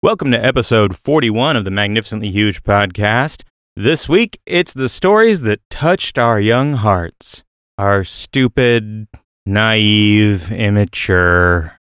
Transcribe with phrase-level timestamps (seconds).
[0.00, 3.42] Welcome to episode 41 of the Magnificently Huge podcast.
[3.74, 7.42] This week, it's the stories that touched our young hearts.
[7.78, 9.08] Our stupid,
[9.44, 11.76] naive, immature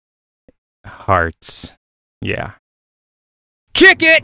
[0.84, 1.76] hearts.
[2.20, 2.54] Yeah.
[3.76, 4.24] Kick it!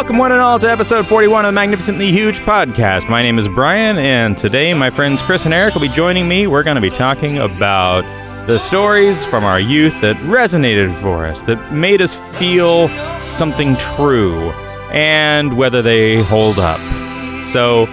[0.00, 3.10] Welcome, one and all, to episode 41 of the Magnificently Huge podcast.
[3.10, 6.46] My name is Brian, and today my friends Chris and Eric will be joining me.
[6.46, 8.00] We're going to be talking about
[8.46, 12.88] the stories from our youth that resonated for us, that made us feel
[13.26, 14.52] something true,
[14.90, 16.80] and whether they hold up.
[17.44, 17.86] So,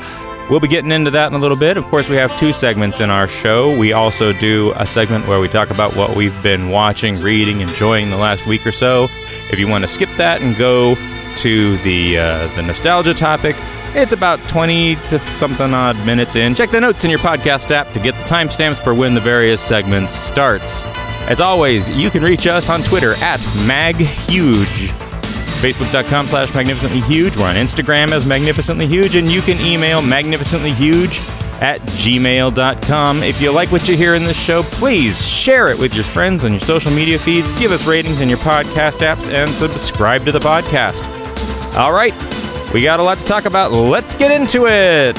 [0.49, 1.75] we'll be getting into that in a little bit.
[1.75, 3.77] Of course, we have two segments in our show.
[3.77, 8.11] We also do a segment where we talk about what we've been watching, reading, enjoying
[8.11, 9.09] the last week or so.
[9.52, 10.95] If you want to skip that and go
[11.38, 13.55] to the uh, the nostalgia topic.
[13.95, 16.53] It's about 20 to something odd minutes in.
[16.53, 19.61] Check the notes in your podcast app to get the timestamps for when the various
[19.61, 20.83] segments starts.
[21.30, 24.89] As always, you can reach us on Twitter at MagHuge.
[25.58, 27.35] Facebook.com slash magnificently huge.
[27.35, 33.23] We're on Instagram as magnificently huge, and you can email magnificentlyhuge at gmail.com.
[33.23, 36.45] If you like what you hear in this show, please share it with your friends
[36.45, 40.31] on your social media feeds, give us ratings in your podcast apps, and subscribe to
[40.31, 41.16] the podcast.
[41.78, 42.11] All right,
[42.73, 43.72] we got a lot to talk about.
[43.72, 45.16] Let's get into it.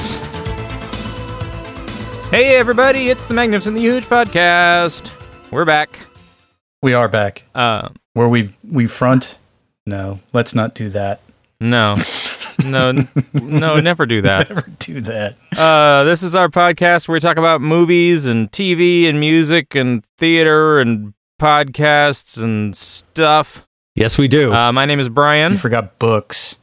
[2.31, 5.09] Hey, everybody, it's the Magnificent the Huge podcast.
[5.51, 5.97] We're back.
[6.81, 7.43] We are back.
[7.55, 9.37] Uh, Were we we front?
[9.85, 11.21] No, let's not do that.
[11.61, 11.95] no,
[12.65, 14.49] no, n- no, never do that.
[14.49, 15.35] Never do that.
[15.57, 20.03] Uh, this is our podcast where we talk about movies and TV and music and
[20.17, 23.65] theater and podcasts and stuff.
[23.99, 24.53] Yes, we do.
[24.53, 25.51] Uh, my name is Brian.
[25.51, 26.55] You forgot books.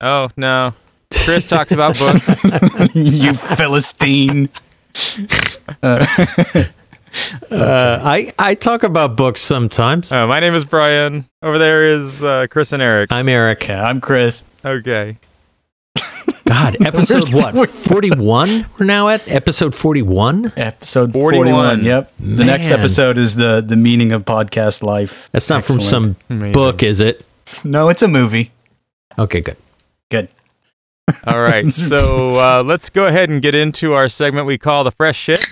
[0.00, 0.74] Oh, no.
[1.12, 2.28] Chris talks about books.
[2.94, 4.48] you philistine.
[7.50, 10.12] Uh, I I talk about books sometimes.
[10.12, 11.24] Oh, my name is Brian.
[11.40, 13.10] Over there is uh, Chris and Eric.
[13.10, 13.66] I'm Eric.
[13.68, 14.44] Yeah, I'm Chris.
[14.62, 15.16] Okay.
[16.46, 17.68] God, episode what?
[17.68, 18.66] Forty one.
[18.78, 20.52] We're now at episode forty one.
[20.56, 21.46] Episode 41.
[21.46, 21.84] 41.
[21.84, 22.12] Yep.
[22.18, 25.28] The next episode is the the meaning of podcast life.
[25.32, 26.52] That's not from some Amazing.
[26.52, 27.24] book, is it?
[27.64, 28.52] No, it's a movie.
[29.18, 29.56] Okay, good.
[30.10, 30.28] Good.
[31.26, 31.66] All right.
[31.70, 35.44] So uh, let's go ahead and get into our segment we call the fresh shit.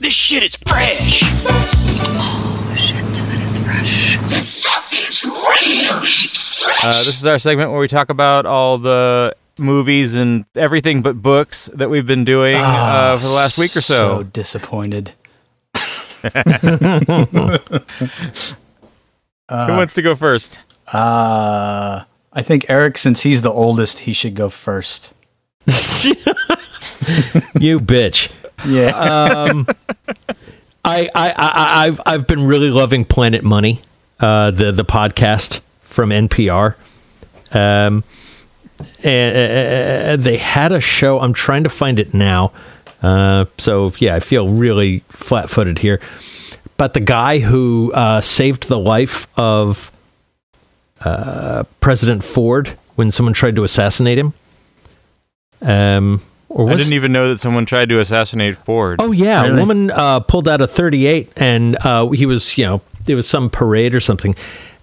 [0.00, 1.22] This shit is fresh.
[1.24, 4.18] Oh, shit, that is fresh.
[4.28, 9.34] This stuff is really Uh, this is our segment where we talk about all the
[9.58, 13.80] movies and everything but books that we've been doing uh, for the last week or
[13.80, 14.22] So so.
[14.22, 15.12] disappointed.
[19.50, 20.60] Who wants to go first?
[20.92, 22.04] Uh
[22.34, 25.12] I think Eric, since he's the oldest, he should go first.
[27.58, 28.30] You bitch.
[28.66, 28.88] Yeah.
[28.96, 29.66] Um,
[30.84, 33.80] I, I, I, I've, I've been really loving Planet Money,
[34.20, 36.74] uh, the the podcast from NPR.
[37.52, 38.02] Um,
[39.04, 41.20] and uh, they had a show.
[41.20, 42.52] I'm trying to find it now.
[43.02, 46.00] Uh, so yeah, I feel really flat-footed here.
[46.76, 49.90] But the guy who uh, saved the life of
[51.00, 54.34] uh, President Ford when someone tried to assassinate him.
[55.60, 59.00] Um, or I didn't even know that someone tried to assassinate Ford.
[59.00, 59.56] Oh yeah, Really?
[59.56, 63.26] a woman uh, pulled out a 38, and uh, he was, you know, it was
[63.28, 64.34] some parade or something,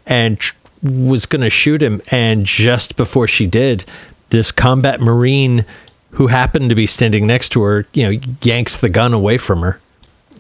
[0.05, 2.01] and tr- was going to shoot him.
[2.11, 3.85] And just before she did,
[4.29, 5.65] this combat marine
[6.11, 9.61] who happened to be standing next to her, you know, yanks the gun away from
[9.61, 9.79] her.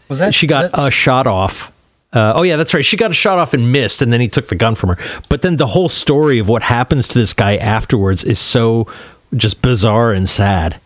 [0.07, 1.71] Was that She got a shot off.
[2.11, 2.83] Uh, oh yeah, that's right.
[2.83, 5.21] She got a shot off and missed, and then he took the gun from her.
[5.29, 8.87] But then the whole story of what happens to this guy afterwards is so
[9.35, 10.79] just bizarre and sad.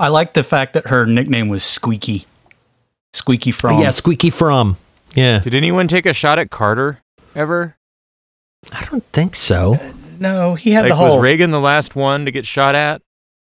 [0.00, 2.26] I like the fact that her nickname was Squeaky.
[3.12, 3.80] Squeaky Fromme.
[3.82, 4.76] yeah, Squeaky Fromme.
[5.14, 7.00] Yeah, Did anyone take a shot at Carter
[7.36, 7.76] ever?
[8.72, 9.76] I don't think so.
[10.18, 11.16] No, he had Like, the whole.
[11.16, 13.00] was Reagan the last one to get shot at?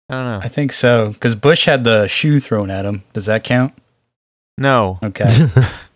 [0.09, 0.41] I don't know.
[0.43, 3.05] I think so because Bush had the shoe thrown at him.
[3.13, 3.73] Does that count?
[4.59, 4.99] No.
[5.03, 5.25] Okay.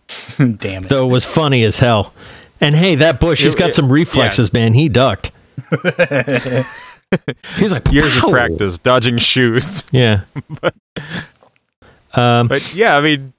[0.39, 0.89] Damn it.
[0.89, 2.15] Though it was funny as hell.
[2.61, 4.73] And hey, that Bush, he's got it- some reflexes, man.
[4.75, 5.31] He ducked.
[7.57, 9.83] He's like Years "Pow!" of practice dodging shoes.
[9.93, 10.23] Yeah.
[12.15, 13.33] um, But yeah, I mean,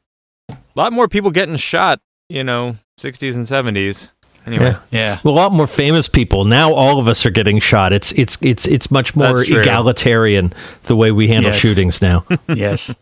[0.49, 1.99] A lot more people getting shot,
[2.29, 4.09] you know, 60s and 70s.
[4.53, 4.79] Anyway, Yeah.
[4.91, 5.19] Yeah.
[5.23, 6.45] Well, a lot more famous people.
[6.45, 7.93] Now all of us are getting shot.
[7.93, 10.53] It's it's it's it's much more egalitarian
[10.83, 11.59] the way we handle Yes.
[11.61, 12.25] shootings now.
[12.47, 12.93] yes.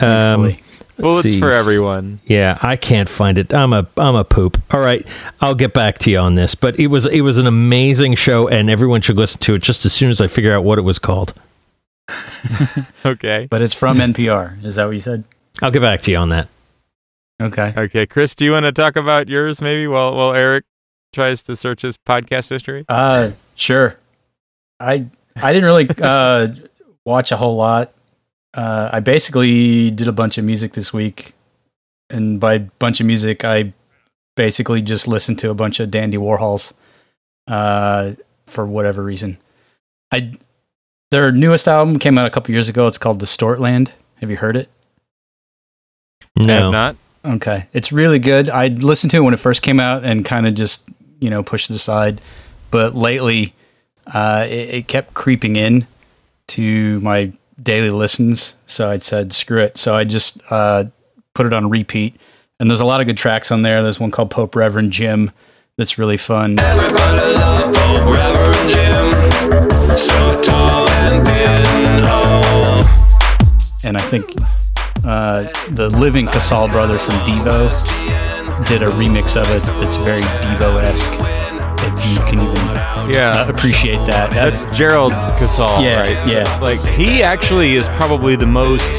[0.00, 0.56] Um,
[0.96, 1.40] bullets Let's see.
[1.40, 2.20] for everyone.
[2.26, 3.52] Yeah, I can't find it.
[3.54, 4.60] I'm a I'm a poop.
[4.72, 5.06] All right,
[5.40, 6.54] I'll get back to you on this.
[6.54, 9.84] But it was it was an amazing show, and everyone should listen to it just
[9.86, 11.34] as soon as I figure out what it was called.
[13.04, 13.46] Okay.
[13.50, 14.64] But it's from NPR.
[14.64, 15.24] Is that what you said?
[15.60, 16.48] I'll get back to you on that.
[17.40, 17.72] Okay.
[17.76, 20.64] Okay, Chris, do you want to talk about yours maybe while while Eric
[21.12, 22.84] tries to search his podcast history?
[22.88, 23.96] Uh, sure.
[24.80, 25.06] I
[25.36, 26.48] I didn't really uh
[27.04, 27.92] watch a whole lot.
[28.54, 31.32] Uh, I basically did a bunch of music this week,
[32.10, 33.72] and by bunch of music, I
[34.36, 36.72] basically just listened to a bunch of Dandy Warhols.
[37.46, 38.12] Uh,
[38.46, 39.38] for whatever reason,
[40.10, 40.32] I
[41.10, 42.88] their newest album came out a couple years ago.
[42.88, 43.92] It's called Distortland.
[44.16, 44.68] Have you heard it?
[46.36, 46.96] I have No, not.
[47.28, 47.66] Okay.
[47.72, 48.48] It's really good.
[48.48, 50.88] I listened to it when it first came out and kind of just,
[51.20, 52.20] you know, pushed it aside.
[52.70, 53.54] But lately,
[54.06, 55.86] uh, it, it kept creeping in
[56.48, 57.32] to my
[57.62, 58.56] daily listens.
[58.66, 59.76] So I said, screw it.
[59.76, 60.84] So I just uh,
[61.34, 62.16] put it on repeat.
[62.58, 63.82] And there's a lot of good tracks on there.
[63.82, 65.30] There's one called Pope Reverend Jim
[65.76, 66.58] that's really fun.
[73.84, 74.26] And I think
[75.08, 77.68] uh, the living Casale brother from Devo
[78.68, 81.12] did a remix of it that's very Devo esque.
[81.80, 83.44] If you can even Yeah.
[83.46, 84.30] uh, appreciate that.
[84.32, 86.26] That's Gerald Casale, Yeah, right?
[86.28, 86.58] yeah.
[86.60, 88.90] Like he actually is probably the most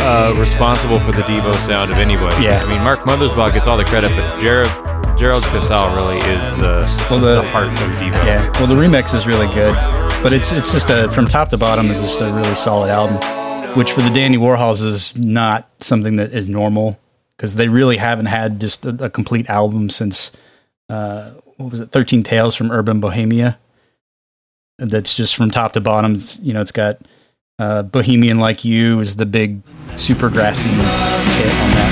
[0.00, 2.42] uh, responsible for the Devo sound of anybody.
[2.44, 2.62] Yeah.
[2.62, 4.70] I mean, Mark Mothersbaugh gets all the credit, but Gerald
[5.18, 8.24] Gerald Casale really is the Well, the- the heart of Devo.
[8.26, 9.74] Yeah, well, the remix is really good,
[10.22, 13.16] but it's it's just a from top to bottom is just a really solid album,
[13.78, 16.98] which for the Dandy Warhols is not something that is normal
[17.36, 20.32] because they really haven't had just a, a complete album since
[20.88, 23.56] uh, what was it, Thirteen Tales from Urban Bohemia.
[24.78, 26.16] That's just from top to bottom.
[26.16, 26.98] It's, you know, it's got
[27.60, 29.62] uh, Bohemian Like You is the big
[29.94, 31.88] super grassy hit on that.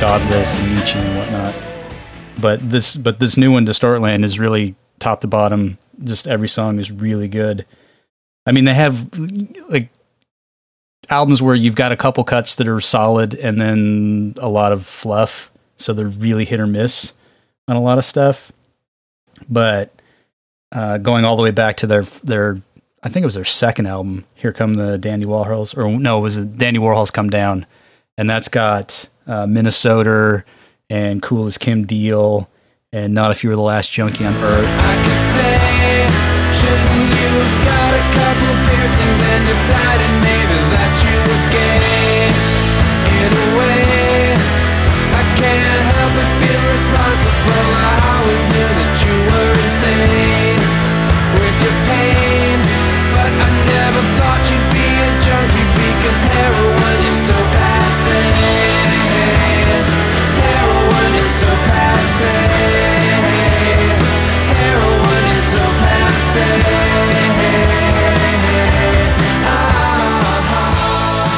[0.00, 1.54] Godless and Nietzsche and whatnot.
[2.40, 5.78] But this but this new one, Distortland, is really top to bottom.
[6.02, 7.66] Just every song is really good.
[8.46, 9.10] I mean, they have
[9.68, 9.90] like
[11.08, 14.86] albums where you've got a couple cuts that are solid and then a lot of
[14.86, 15.50] fluff.
[15.78, 17.14] So they're really hit or miss
[17.66, 18.52] on a lot of stuff.
[19.48, 19.92] But
[20.70, 22.62] uh, going all the way back to their their
[23.02, 26.22] I think it was their second album, Here Come the Dandy Warhols, or no, it
[26.22, 27.66] was Dandy Warhols Come Down,
[28.16, 30.44] and that's got uh, Minnesota
[30.90, 32.50] and Cool as Kim Deal
[32.92, 34.68] and Not If You Were the Last Junkie on Earth.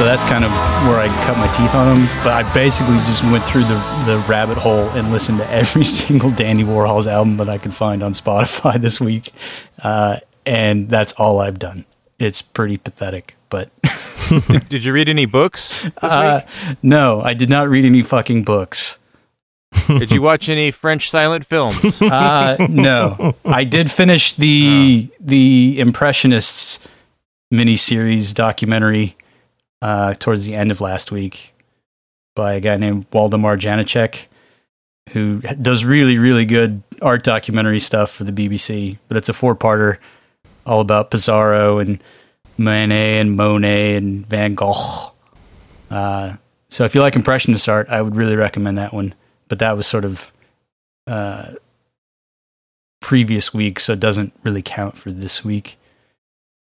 [0.00, 0.50] So that's kind of
[0.88, 2.08] where I cut my teeth on them.
[2.24, 3.74] But I basically just went through the,
[4.06, 8.02] the rabbit hole and listened to every single Dandy Warhol's album that I could find
[8.02, 9.30] on Spotify this week.
[9.82, 10.16] Uh,
[10.46, 11.84] and that's all I've done.
[12.18, 13.36] It's pretty pathetic.
[13.50, 13.68] But
[14.70, 16.46] Did you read any books this uh,
[16.82, 18.99] no, I did not read any fucking books.
[19.98, 22.00] Did you watch any French silent films?
[22.10, 26.86] Uh, no, I did finish the the Impressionists
[27.52, 29.16] miniseries documentary
[29.80, 31.54] uh, towards the end of last week
[32.34, 34.26] by a guy named Waldemar Januszczak,
[35.10, 38.98] who does really really good art documentary stuff for the BBC.
[39.08, 39.98] But it's a four parter,
[40.66, 42.02] all about Pissarro and
[42.58, 45.12] Manet and Monet and Van Gogh.
[45.90, 46.36] Uh,
[46.68, 49.14] so if you like impressionist art, I would really recommend that one.
[49.50, 50.32] But that was sort of
[51.06, 51.52] uh,
[53.00, 55.76] previous week, so it doesn't really count for this week.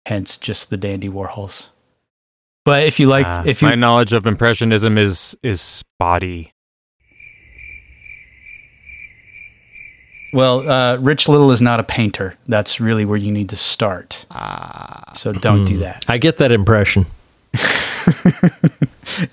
[0.07, 1.67] Hence, just the Dandy Warhols.
[2.63, 6.53] But if you like, Ah, if you my knowledge of impressionism is is spotty.
[10.31, 12.37] well, uh, Rich Little is not a painter.
[12.47, 14.25] That's really where you need to start.
[14.31, 15.11] Ah.
[15.13, 16.05] So don't do that.
[16.07, 17.07] I get that impression.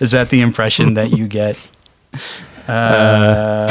[0.01, 1.57] Is that the impression that you get?
[2.69, 3.67] Uh,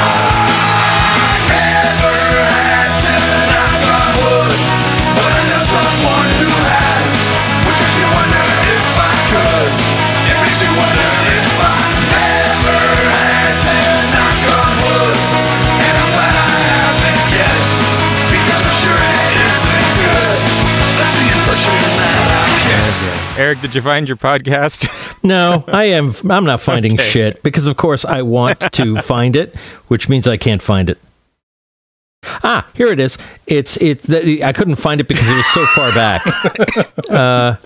[23.46, 24.88] Eric, did you find your podcast?
[25.22, 26.14] No, I am.
[26.30, 27.08] I'm not finding Okay.
[27.08, 29.56] shit because, of course, I want to find it,
[29.88, 30.98] which means I can't find it.
[32.44, 33.18] Ah, here it is.
[33.48, 34.08] It's it.
[34.42, 36.22] I couldn't find it because it was so far back.
[37.10, 37.56] Uh,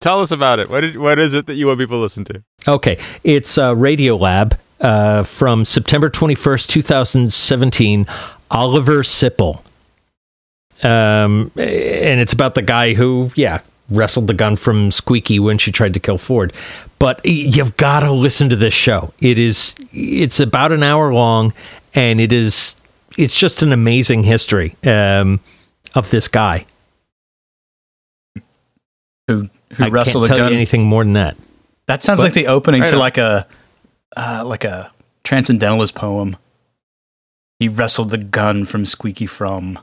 [0.00, 0.70] Tell us about it.
[0.70, 2.42] What did, what is it that you want people to listen to?
[2.68, 8.06] okay, it's uh, Radiolab uh, from September 21st, 2017.
[8.50, 9.60] Oliver Sipple.
[10.82, 13.60] Um, and it's about the guy who, yeah,
[13.94, 16.52] wrestled the gun from Squeaky when she tried to kill Ford.
[16.98, 19.12] But you've got to listen to this show.
[19.20, 21.52] It is, it's about an hour long,
[21.94, 22.76] and it is,
[23.18, 25.40] it's just an amazing history um,
[25.94, 26.66] of this guy.
[29.28, 30.52] who who I wrestled can't a gun?
[30.52, 31.36] anything more than that.
[31.86, 32.98] That sounds But- like the opening to know.
[32.98, 33.46] like a
[34.16, 34.92] uh, like a
[35.24, 36.36] transcendentalist poem.
[37.58, 39.78] He wrestled the gun from Squeaky Fromme.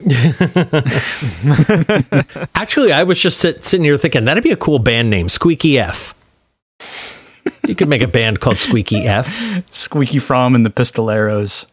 [2.54, 5.78] Actually, I was just sit, sitting here thinking that'd be a cool band name, Squeaky
[5.78, 6.14] F.
[7.66, 9.34] You could make a band called Squeaky F.
[9.72, 11.66] Squeaky Fromme and the Pistoleros.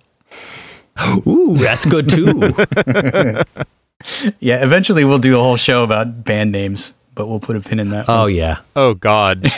[1.27, 2.53] Ooh, that's good too.
[4.39, 7.79] Yeah, eventually we'll do a whole show about band names, but we'll put a pin
[7.79, 8.05] in that.
[8.09, 8.59] Oh yeah.
[8.75, 9.43] Oh, God.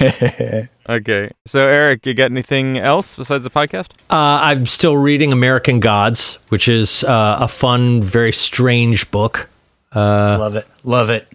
[0.89, 1.31] okay.
[1.45, 3.91] So, Eric, you got anything else besides the podcast?
[4.09, 9.49] Uh, I'm still reading American Gods, which is uh, a fun, very strange book.
[9.93, 10.67] Uh, Love it.
[10.83, 11.27] Love it.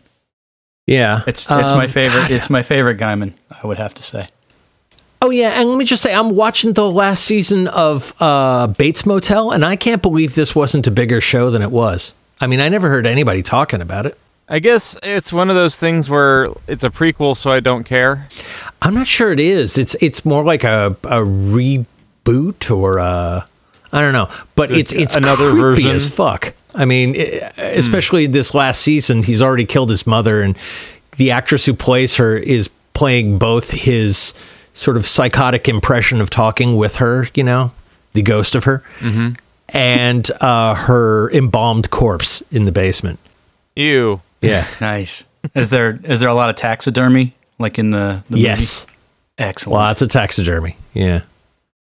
[0.87, 2.21] yeah, It's it's my Um, favorite.
[2.23, 2.30] God.
[2.30, 4.28] It's my favorite Gaiman, I would have to say.
[5.23, 9.04] Oh yeah, and let me just say, I'm watching the last season of uh, Bates
[9.04, 12.14] Motel, and I can't believe this wasn't a bigger show than it was.
[12.40, 14.16] I mean, I never heard anybody talking about it.
[14.52, 18.28] I guess it's one of those things where it's a prequel, so I don't care.
[18.83, 19.78] I'm not sure it is.
[19.78, 23.47] It's it's more like a a reboot or a
[23.92, 25.90] I don't know, but it's it's Another creepy version?
[25.92, 26.52] as fuck.
[26.75, 30.57] I mean, i- especially this last season, he's already killed his mother, and
[31.16, 34.35] the actress who plays her is playing both his
[34.75, 37.73] sort of psychotic impression of talking with her, you know,
[38.14, 38.83] the ghost of her,
[39.69, 43.19] and uh, her embalmed corpse in the basement.
[43.76, 44.21] Ew.
[44.40, 44.66] Yeah.
[44.80, 45.25] Nice.
[45.54, 48.87] is there is there a lot of taxidermy like in the, the yes.
[48.87, 48.97] movie?
[49.38, 49.75] Excellent.
[49.75, 50.76] Lots of taxidermy.
[50.92, 51.23] Yeah.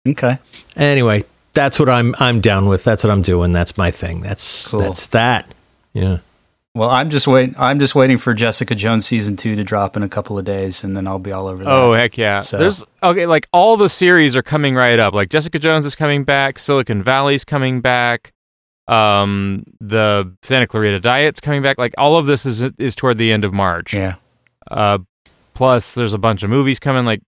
[0.09, 0.39] Okay.
[0.77, 2.85] Anyway, that's what I'm I'm down with.
[2.85, 3.53] That's what I'm doing.
[3.53, 4.21] That's my thing.
[4.21, 4.81] That's Cool.
[4.81, 5.53] that's that.
[5.93, 6.19] Yeah.
[6.75, 7.55] Well, I'm just wait.
[7.59, 10.85] I'm just waiting for Jessica Jones season two to drop in a couple of days,
[10.85, 11.73] and then I'll be all over oh, that.
[11.73, 12.43] Oh heck yeah!
[12.43, 15.13] So- There's okay, like all the series are coming right up.
[15.13, 18.33] Like Jessica Jones is coming back, Silicon Valley's coming back,
[18.91, 21.79] um, the Santa Clarita Diet's coming back.
[21.79, 23.95] Like all of this is is toward the end of March.
[23.95, 24.17] yeah.
[24.71, 24.99] Uh,
[25.55, 27.05] plus there's a bunch of movies coming.
[27.05, 27.21] Like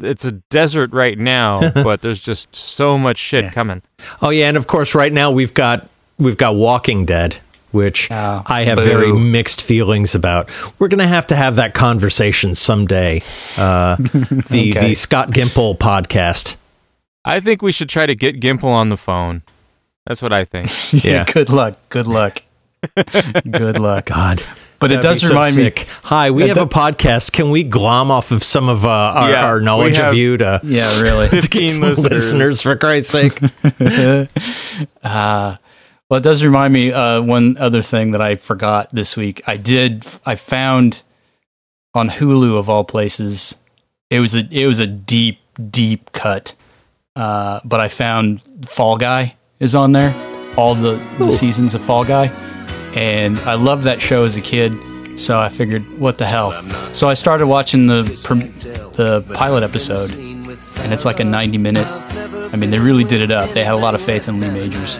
[0.00, 3.50] it's a desert right now, but there's just so much shit Yeah.
[3.50, 3.82] coming.
[4.22, 5.88] Oh yeah, and of course, right now we've got
[6.18, 7.36] we've got Walking Dead,
[7.72, 8.84] which Oh, I have boo.
[8.84, 10.48] very mixed feelings about.
[10.78, 13.22] We're gonna have to have that conversation someday.
[13.58, 14.88] Uh, the Okay.
[14.90, 16.56] the Scott Gimple podcast.
[17.24, 19.42] I think we should try to get Gimple on the phone.
[20.10, 20.68] That's what I think.
[21.04, 21.24] Yeah.
[21.24, 21.78] Good luck.
[21.88, 22.42] Good luck.
[23.48, 24.06] good luck.
[24.06, 24.42] God.
[24.80, 25.72] But it That'd does be so remind me.
[26.02, 27.30] Hi, we have do- a podcast.
[27.30, 30.36] Can we glom off of some of uh, our, Yeah, our knowledge have- of you
[30.38, 31.28] to, Yeah, really.
[31.28, 32.10] to get 15 some listeners.
[32.10, 33.38] listeners for Christ's sake?
[35.04, 35.56] Uh,
[36.08, 39.42] well, it does remind me uh, one other thing that I forgot this week.
[39.46, 40.04] I did.
[40.26, 41.04] I found
[41.94, 43.54] on Hulu of all places.
[44.10, 45.38] It was a it was a deep
[45.70, 46.56] deep cut,
[47.14, 50.14] uh, but I found Fall Guy is on there.
[50.56, 52.26] All the, the seasons of Fall Guy,
[52.94, 54.72] and I loved that show as a kid.
[55.18, 56.50] So I figured, what the hell?
[56.92, 58.02] So I started watching the
[58.96, 61.86] the pilot episode, and it's like a 90 minute.
[62.52, 63.50] I mean, they really did it up.
[63.50, 64.98] They had a lot of faith in Lee Majors,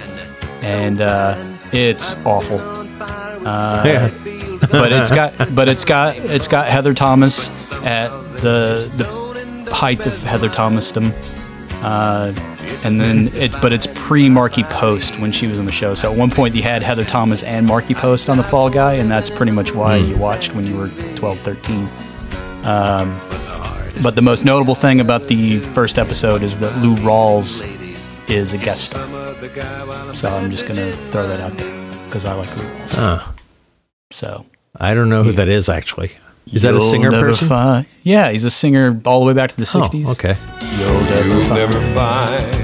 [0.62, 1.34] and uh,
[1.72, 2.60] it's awful.
[2.60, 4.10] Uh, yeah.
[4.70, 10.22] but it's got but it's got it's got Heather Thomas at the the height of
[10.22, 11.12] Heather Thomasdom.
[11.82, 12.32] Uh,
[12.84, 15.94] and then it's but it's pre Markie Post when she was on the show.
[15.94, 18.94] So at one point you had Heather Thomas and Markie Post on the Fall Guy,
[18.94, 21.88] and that's pretty much why you watched when you were 12, 13.
[22.64, 23.18] Um,
[24.02, 27.62] but the most notable thing about the first episode is that Lou Rawls
[28.30, 29.06] is a guest star.
[30.14, 32.94] So I'm just gonna throw that out there because I like Lou Rawls.
[32.94, 33.32] Huh.
[34.10, 34.46] So
[34.78, 36.12] I don't know who that is actually.
[36.52, 37.48] Is that a You'll singer never person?
[37.48, 40.04] fi- yeah, he's a singer all the way back to the 60s.
[40.06, 40.36] Oh, okay.
[40.78, 42.56] You'll never You'll find- never find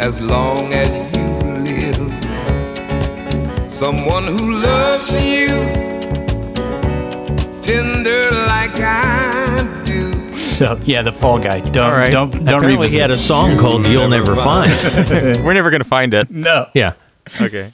[0.00, 1.22] as long as you
[1.64, 1.96] live
[3.70, 5.48] someone who loves you
[7.62, 10.32] tender like I do.
[10.32, 11.60] So, oh, yeah, the fall guy.
[11.60, 12.10] Don't All right.
[12.10, 12.92] don't don't Apparently, revisit.
[12.92, 14.72] he had a song called "You'll Never Find."
[15.44, 16.30] We're never gonna find it.
[16.30, 16.66] no.
[16.74, 16.94] yeah.
[17.40, 17.72] Okay.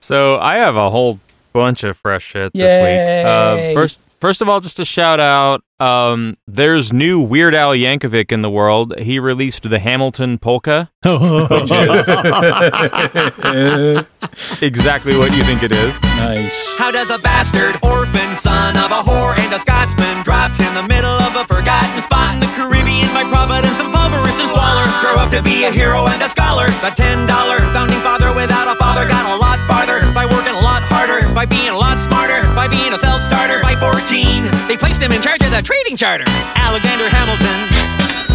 [0.00, 1.18] So I have a whole
[1.52, 3.22] bunch of fresh shit this Yay.
[3.22, 3.26] week.
[3.26, 5.62] Uh, first, first of all, just a shout out.
[5.80, 8.98] Um, there's new Weird Al Yankovic in the world.
[8.98, 11.70] He released the Hamilton polka, which
[14.62, 15.94] exactly what you think it is.
[16.18, 16.74] Nice.
[16.76, 20.82] How does a bastard orphan son of a whore and a Scotsman dropped in the
[20.82, 25.14] middle of a forgotten spot in the Caribbean by Providence and Pulveris and Waller grow
[25.22, 26.66] up to be a hero and a scholar?
[26.82, 30.60] The ten dollar founding father without a father got a lot farther by working a
[30.60, 30.67] lot
[30.98, 33.62] harder, by being a lot smarter, by being a self starter.
[33.62, 36.24] By 14, they placed him in charge of the trading charter.
[36.58, 37.58] Alexander Hamilton.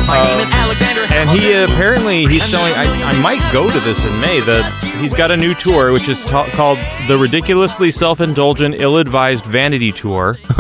[0.08, 1.40] My name is Alexander And Hamilton.
[1.42, 2.74] he apparently he's selling.
[2.76, 4.40] I, I might go to this in May.
[4.42, 4.64] The
[5.02, 6.78] he's got a new tour which is ta- called
[7.08, 10.38] the ridiculously self-indulgent, ill-advised vanity tour.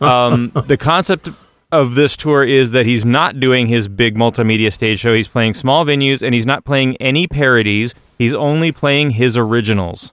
[0.00, 1.28] um, the concept
[1.70, 5.14] of this tour is that he's not doing his big multimedia stage show.
[5.14, 7.94] He's playing small venues and he's not playing any parodies.
[8.18, 10.12] He's only playing his originals.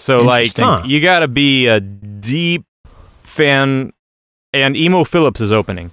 [0.00, 0.82] So like Huh.
[0.86, 2.64] you got to be a deep
[3.22, 3.92] fan.
[4.52, 5.90] And Emo Philips is opening.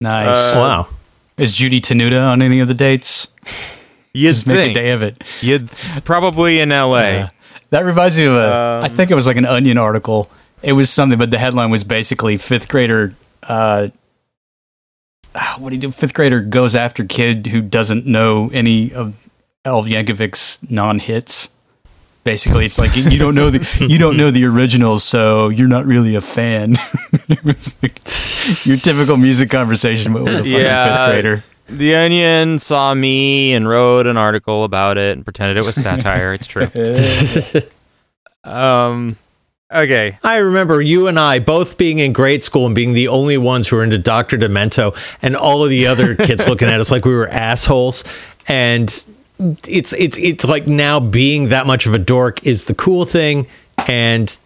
[0.00, 0.56] Nice.
[0.56, 0.88] Uh, wow.
[1.36, 3.28] Is Judy Tenuta on any of the dates?
[4.12, 5.22] You'd Just make a day of it.
[5.42, 5.70] You'd
[6.04, 7.12] probably in L.A.
[7.12, 7.28] Yeah.
[7.70, 8.80] That reminds me of a.
[8.82, 10.30] I Um, think it was like an Onion article.
[10.62, 13.14] It was something, but the headline was basically fifth grader.
[13.42, 13.88] Uh,
[15.34, 15.90] ah, what do you do?
[15.92, 19.14] Fifth grader goes after kid who doesn't know any of
[19.64, 21.50] Al Yankovic's non hits.
[22.26, 25.86] Basically, it's like you don't know the you don't know the originals, so you're not
[25.86, 26.72] really a fan.
[27.28, 28.00] it was like
[28.66, 30.96] your typical music conversation but with a fucking Yeah.
[30.98, 31.44] fifth grader.
[31.68, 36.34] The Onion saw me and wrote an article about it and pretended it was satire.
[36.34, 36.66] it's true.
[38.44, 39.16] Um,
[39.72, 40.18] okay.
[40.22, 43.68] I remember you and I both being in grade school and being the only ones
[43.68, 44.36] who were into Dr.
[44.38, 48.04] Demento and all of the other kids looking at us like we were assholes.
[48.48, 49.02] And
[49.38, 53.46] it's it's it's like now being that much of a dork is the cool thing.
[53.86, 54.36] And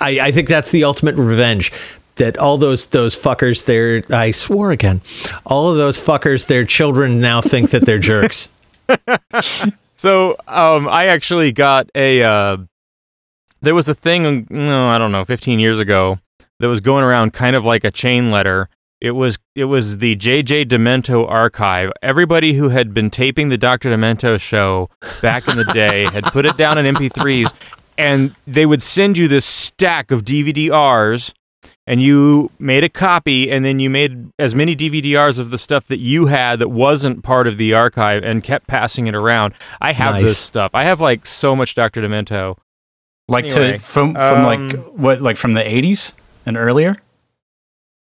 [0.00, 1.72] I, I think that's the ultimate revenge.
[2.16, 5.00] That all those those fuckers, they're I swore again.
[5.46, 8.48] All of those fuckers, their children now think that they're jerks.
[9.98, 12.22] So, um, I actually got a.
[12.22, 12.58] Uh,
[13.60, 16.20] there was a thing, no, I don't know, 15 years ago,
[16.60, 18.68] that was going around kind of like a chain letter.
[19.00, 21.92] It was it was the JJ Demento archive.
[22.02, 23.90] Everybody who had been taping the Dr.
[23.90, 24.90] Demento show
[25.22, 27.52] back in the day had put it down in MP3s,
[27.96, 31.32] and they would send you this stack of DVD-Rs,
[31.86, 35.86] and you made a copy, and then you made as many DVD-Rs of the stuff
[35.86, 39.54] that you had that wasn't part of the archive, and kept passing it around.
[39.80, 40.24] I have Nice.
[40.24, 40.72] this stuff.
[40.74, 42.02] I have like so much Dr.
[42.02, 42.56] Demento.
[43.28, 46.96] Like Anyway, to from from like um, what like from the eighties and earlier.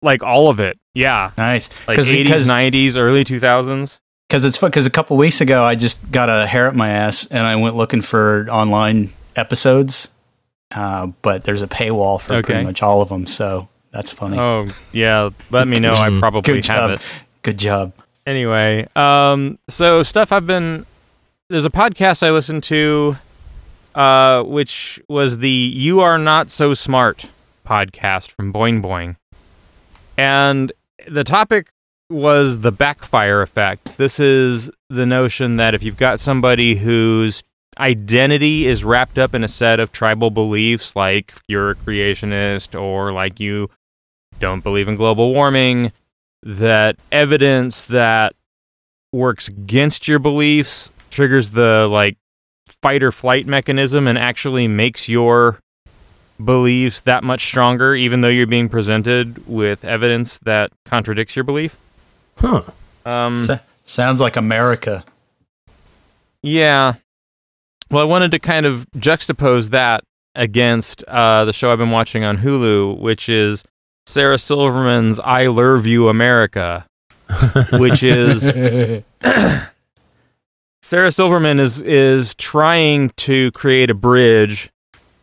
[0.00, 0.78] Like all of it.
[0.96, 1.30] Yeah.
[1.36, 3.98] Nice, Like 80s, 90s, early 2000s.
[4.28, 4.70] because it's fun.
[4.70, 7.54] Because a couple weeks ago, I just got a hair up my ass, and I
[7.56, 10.08] went looking for online episodes.
[10.74, 12.42] Uh, but there's a paywall for Okay.
[12.54, 14.38] pretty much all of them, so that's funny.
[14.38, 15.30] Oh, yeah.
[15.50, 15.92] Let me know.
[15.92, 16.90] I probably Good have job.
[16.92, 17.00] it.
[17.42, 17.92] Good job.
[18.26, 20.84] Anyway, um, so stuff I've been.
[21.48, 23.16] There's a podcast I listened to,
[23.94, 27.26] uh, which was the "You Are Not So Smart"
[27.64, 29.14] podcast from Boing Boing,
[30.18, 30.72] and
[31.06, 31.68] the topic
[32.10, 33.96] was the backfire effect.
[33.96, 37.42] This is the notion that if you've got somebody whose
[37.78, 43.12] identity is wrapped up in a set of tribal beliefs, like you're a creationist or
[43.12, 43.68] like you
[44.38, 45.92] don't believe in global warming,
[46.42, 48.34] that evidence that
[49.12, 52.16] works against your beliefs triggers the like
[52.82, 55.58] fight or flight mechanism and actually makes your
[56.44, 61.76] beliefs that much stronger even though you're being presented with evidence that contradicts your belief
[62.36, 62.62] Huh.
[63.06, 65.04] um S- sounds like America.
[66.42, 66.94] yeah
[67.90, 72.24] well i wanted to kind of juxtapose that against uh the show i've been watching
[72.24, 73.64] on hulu which is
[74.06, 76.86] sarah silverman's i love you america
[77.72, 78.52] which is
[80.82, 84.70] Sarah Silverman is is trying to create a bridge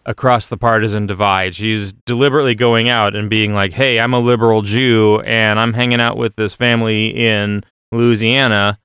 [0.05, 1.55] across the partisan divide.
[1.55, 6.01] She's deliberately going out and being like, "Hey, I'm a liberal Jew and I'm hanging
[6.01, 8.79] out with this family in Louisiana.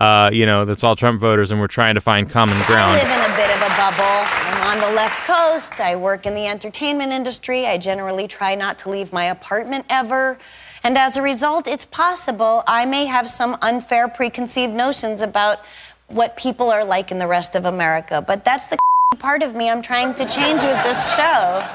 [0.00, 2.98] Uh, you know, that's all Trump voters and we're trying to find common ground.
[2.98, 4.02] I live in a bit of a bubble.
[4.02, 5.80] I'm on the left coast.
[5.80, 7.66] I work in the entertainment industry.
[7.66, 10.38] I generally try not to leave my apartment ever.
[10.82, 15.58] And as a result, it's possible I may have some unfair preconceived notions about
[16.06, 18.24] what people are like in the rest of America.
[18.26, 18.78] But that's the
[19.18, 21.66] part of me I'm trying to change with this show.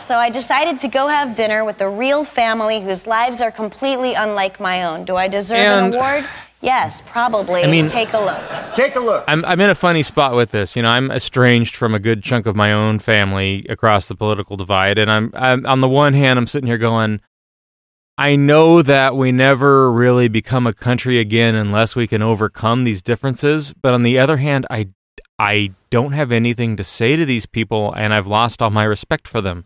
[0.00, 4.12] So I decided to go have dinner with a real family whose lives are completely
[4.12, 5.04] unlike my own.
[5.06, 6.24] Do I deserve And- an award?
[6.60, 7.62] Yes, probably.
[7.64, 8.74] I mean- Take a look.
[8.74, 9.24] Take a look.
[9.28, 10.76] I'm I'm in a funny spot with this.
[10.76, 14.56] You know, I'm estranged from a good chunk of my own family across the political
[14.56, 17.20] divide, and I'm, I'm on the one hand, I'm sitting here going,
[18.16, 23.02] I know that we never really become a country again unless we can overcome these
[23.02, 23.74] differences.
[23.82, 24.88] But on the other hand, I
[25.38, 29.26] I don't have anything to say to these people, and I've lost all my respect
[29.28, 29.64] for them.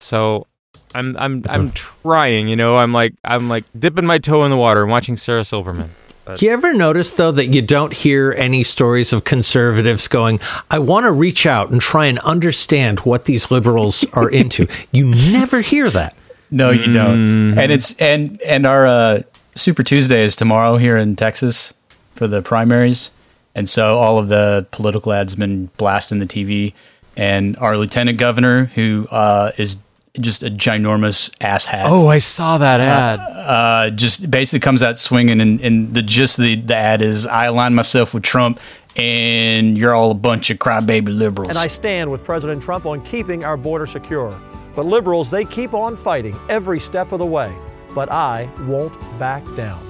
[0.00, 0.46] So.
[0.94, 2.76] I'm I'm I'm trying, you know.
[2.76, 5.90] I'm like I'm like dipping my toe in the water and watching Sarah Silverman.
[6.24, 10.38] But- You ever notice though that you don't hear any stories of conservatives going,
[10.70, 15.06] "I want to reach out and try and understand what these liberals are into." You
[15.06, 16.14] never hear that.
[16.50, 17.58] No, you don't.
[17.58, 19.22] And it's and and our uh,
[19.54, 21.72] Super Tuesday is tomorrow here in Texas
[22.14, 23.10] for the primaries,
[23.56, 26.74] and so all of the political ads been blasting the TV.
[27.16, 29.78] And our lieutenant governor, who uh, is
[30.20, 33.18] just a ginormous asshat, Oh, I saw that ad.
[33.20, 37.26] uh, just basically comes out swinging, and, and the gist of the, the ad is,
[37.26, 38.60] "I align myself with Trump,
[38.96, 43.02] and you're all a bunch of crybaby liberals." And I stand with President Trump on
[43.04, 44.38] keeping our border secure.
[44.74, 47.50] But liberals, they keep on fighting every step of the way.
[47.94, 49.80] But I won't back down.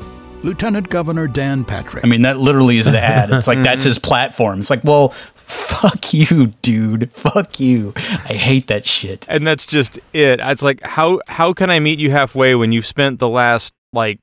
[0.47, 2.05] Lieutenant Governor Dan Patrick.
[2.05, 3.31] I mean, that literally is the ad.
[3.31, 4.61] It's like that's his platform.
[4.61, 7.11] It's like, well, fuck you, dude.
[7.11, 7.93] Fuck you.
[7.97, 9.27] I hate that shit.
[9.29, 10.41] and that's just it.
[10.41, 14.21] It's like how how can I meet you halfway when you've spent the last like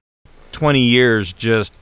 [0.51, 1.73] twenty years just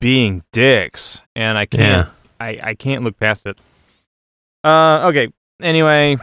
[0.00, 2.12] being dicks, and I can't Yeah.
[2.40, 3.58] I I can't look past it.
[4.64, 5.28] Uh, okay.
[5.62, 6.16] Anyway,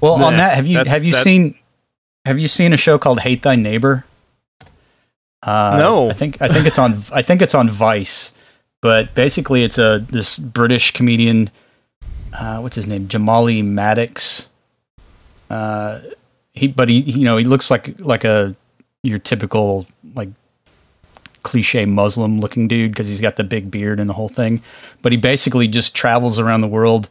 [0.00, 1.58] Well, on that, have you have you that- seen
[2.24, 4.04] have you seen a show called Hate Thy Neighbor?
[5.42, 6.10] Uh, No.
[6.10, 8.32] I think I think it's on I think it's on Vice,
[8.80, 11.50] but basically it's a this British comedian.
[12.32, 13.08] Uh, what's his name?
[13.08, 14.46] Jamali Maddix.
[15.50, 16.00] Uh,
[16.52, 18.54] he but he you know he looks like like a
[19.02, 20.28] your typical like
[21.42, 24.62] cliche Muslim looking dude because he's got the big beard and the whole thing.
[25.02, 27.08] But he basically just travels around the world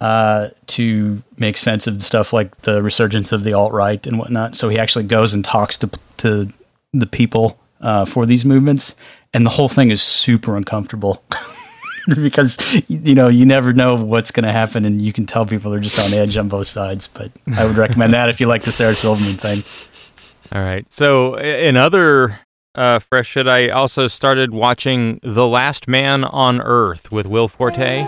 [0.00, 4.56] uh, to make sense of stuff like the resurgence of the alt right and whatnot.
[4.56, 6.48] So he actually goes and talks to to
[6.92, 8.96] the people uh, for these movements,
[9.32, 11.22] and the whole thing is super uncomfortable.
[12.06, 15.70] because you know you never know what's going to happen, and you can tell people
[15.70, 17.06] they're just on edge on both sides.
[17.06, 20.58] But I would recommend that if you like the Sarah Silverman thing.
[20.58, 20.90] all right.
[20.92, 22.40] So i- in other
[22.74, 28.02] uh, fresh shit, I also started watching The Last Man on Earth with Will Forte.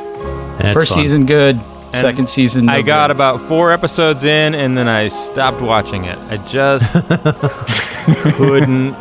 [0.58, 1.02] That's First fun.
[1.04, 1.58] season good,
[1.94, 2.66] second season.
[2.66, 3.16] no I got good.
[3.16, 6.18] about four episodes in, and then I stopped watching it.
[6.30, 6.92] I just
[8.14, 8.94] couldn't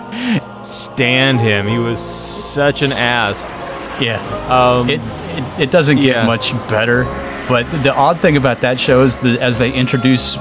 [0.66, 1.68] stand him.
[1.68, 3.46] He was such an ass.
[4.02, 4.20] yeah.
[4.50, 5.00] Um, it,
[5.38, 6.26] it it doesn't get Yeah.
[6.26, 7.04] much better.
[7.48, 10.36] But the odd thing about that show is that as they introduce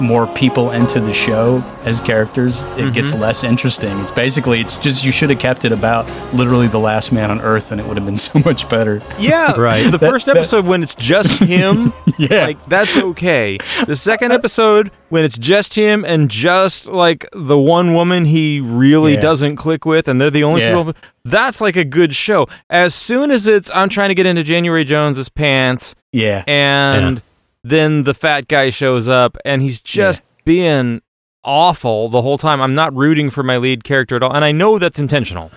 [0.00, 3.20] more people into the show as characters, it gets Mm-hmm.
[3.22, 3.98] less interesting.
[4.00, 7.40] It's basically it's just you should have kept it about literally the last man on
[7.40, 9.00] earth, and it would have been so much better.
[9.18, 9.84] Yeah, Right.
[9.90, 12.46] The That- first that- episode when it's just him, Yeah.
[12.46, 13.58] like that's okay.
[13.86, 19.14] The second episode when it's just him and just like the one woman he really
[19.14, 19.20] Yeah.
[19.22, 20.76] doesn't click with, and they're the only Yeah.
[20.84, 20.94] people.
[21.24, 22.46] That's like a good show.
[22.70, 27.22] As soon as it's I'm trying to get into January Jones's pants, Yeah, and
[27.62, 31.02] then the fat guy shows up and he's just being
[31.44, 32.60] awful the whole time.
[32.60, 35.50] I'm not rooting for my lead character at all, and I know that's intentional,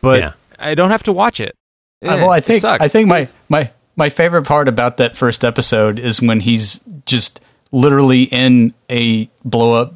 [0.00, 0.32] but Yeah.
[0.58, 1.56] I don't have to watch it.
[2.04, 2.64] Uh, Eh, well, I think.
[2.64, 7.40] I think my my my favorite part about that first episode is when he's just
[7.72, 9.94] literally in a blow up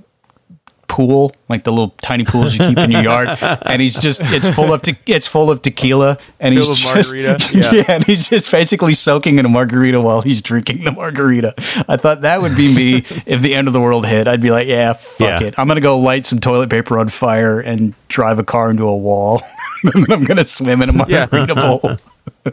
[0.95, 4.49] pool, like the little tiny pools you keep in your yard, and he's just it's
[4.49, 7.73] full of te- it's full of tequila, and he's just margarita, yeah.
[7.73, 11.53] yeah, and he's just basically soaking in a margarita while he's drinking the margarita.
[11.89, 14.29] I thought that would be me if the end of the world hit.
[14.29, 15.49] I'd be like, yeah, fuck Yeah.
[15.49, 18.85] it, I'm gonna go light some toilet paper on fire and drive a car into
[18.85, 19.43] a wall,
[19.83, 21.27] and then I'm gonna swim in a Yeah.
[21.33, 21.97] margarita bowl.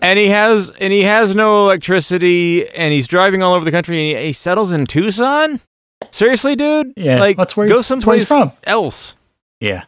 [0.02, 3.98] and he has and he has no electricity and he's driving all over the country
[4.12, 5.60] and he, he settles in Tucson.
[6.10, 6.94] Seriously, dude?
[6.98, 8.72] Yeah, like that's where go he's- that's where he's someplace from.
[8.72, 9.16] else.
[9.60, 9.84] Yeah.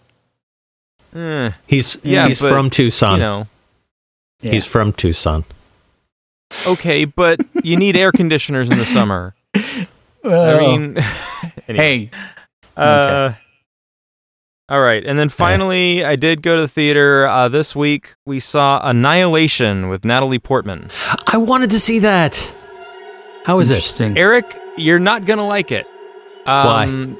[1.15, 3.13] Eh, He's Yeah, he's but, from Tucson.
[3.13, 3.47] you know,
[4.41, 5.45] He's from Tucson.
[6.67, 9.33] okay, but you need air conditioners in the summer.
[9.55, 10.97] I mean,
[11.67, 12.09] anyway.
[12.09, 12.11] hey,
[12.75, 13.33] Uh,
[14.69, 18.15] All right, and then finally, I did go to the theater uh, this week.
[18.25, 20.89] We saw Annihilation with Natalie Portman.
[21.27, 22.53] I wanted to see that.
[23.45, 23.75] How is it?
[23.75, 24.17] Interesting.
[24.17, 25.85] Eric, you're not gonna like it.
[26.45, 27.17] Um,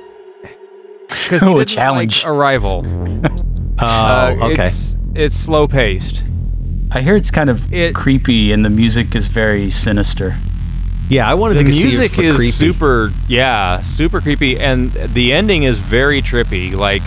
[1.08, 2.24] Because Oh, a challenge.
[2.26, 2.84] Arrival.
[3.80, 4.66] Oh, Uh, okay.
[4.68, 6.24] It's, it's slow paced.
[6.92, 10.38] I hear it's kind of It- creepy and the music is very sinister.
[11.10, 12.52] Yeah, I wanted The to see it music is creepy.
[12.52, 17.02] super, yeah, super creepy, and the ending is very trippy, like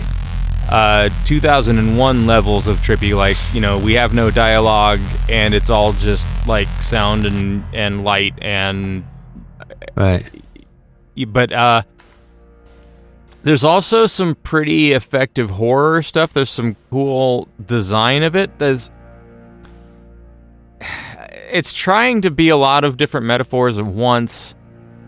[0.69, 3.15] uh, 2001 levels of trippy.
[3.15, 4.99] Like you know, we have no dialogue,
[5.29, 9.03] and it's all just like sound and and light, and
[9.95, 10.25] Right.
[11.29, 11.81] but uh,
[13.43, 16.33] there's also some pretty effective horror stuff.
[16.33, 18.57] There's some cool design of it.
[18.59, 18.89] There's
[21.51, 24.53] it's trying to be a lot of different metaphors at once.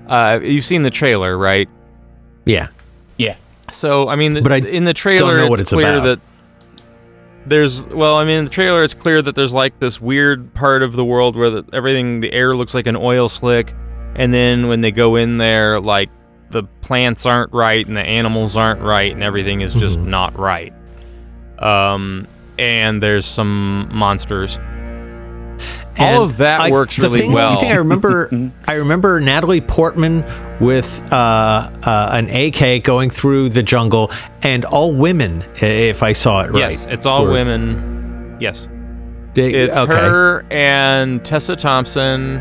[0.07, 1.69] Uh, you've seen the trailer, right?
[2.45, 2.69] Yeah.
[3.17, 3.35] Yeah.
[3.71, 6.03] So I mean, But I in the trailer, don't know what it's, it's clear about.
[6.03, 6.19] that
[7.45, 10.81] there's well, I mean, in the trailer, it's clear that there's like this weird part
[10.81, 13.73] of the world where the, everything, the air looks like an oil slick,
[14.15, 16.09] and then when they go in there, like
[16.51, 20.09] the plants aren't right and the animals aren't right, and everything is just Mm-hmm.
[20.09, 20.73] not right.
[21.59, 24.59] Um, and there's some monsters.
[25.97, 27.55] All of that I- works really thing- well.
[27.55, 28.29] The thing I remember,
[28.67, 30.23] I remember Natalie Portman
[30.61, 31.15] with uh,
[31.83, 34.09] uh, an AK going through the jungle,
[34.41, 35.43] and all women.
[35.61, 38.37] If I saw it right, Yes, it's all Were- women.
[38.39, 38.69] Yes.
[39.33, 39.93] They- It's okay.
[39.93, 42.37] her and Tessa Thompson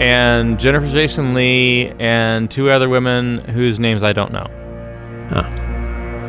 [0.00, 4.46] and Jennifer Jason Leigh and two other women whose names I don't know.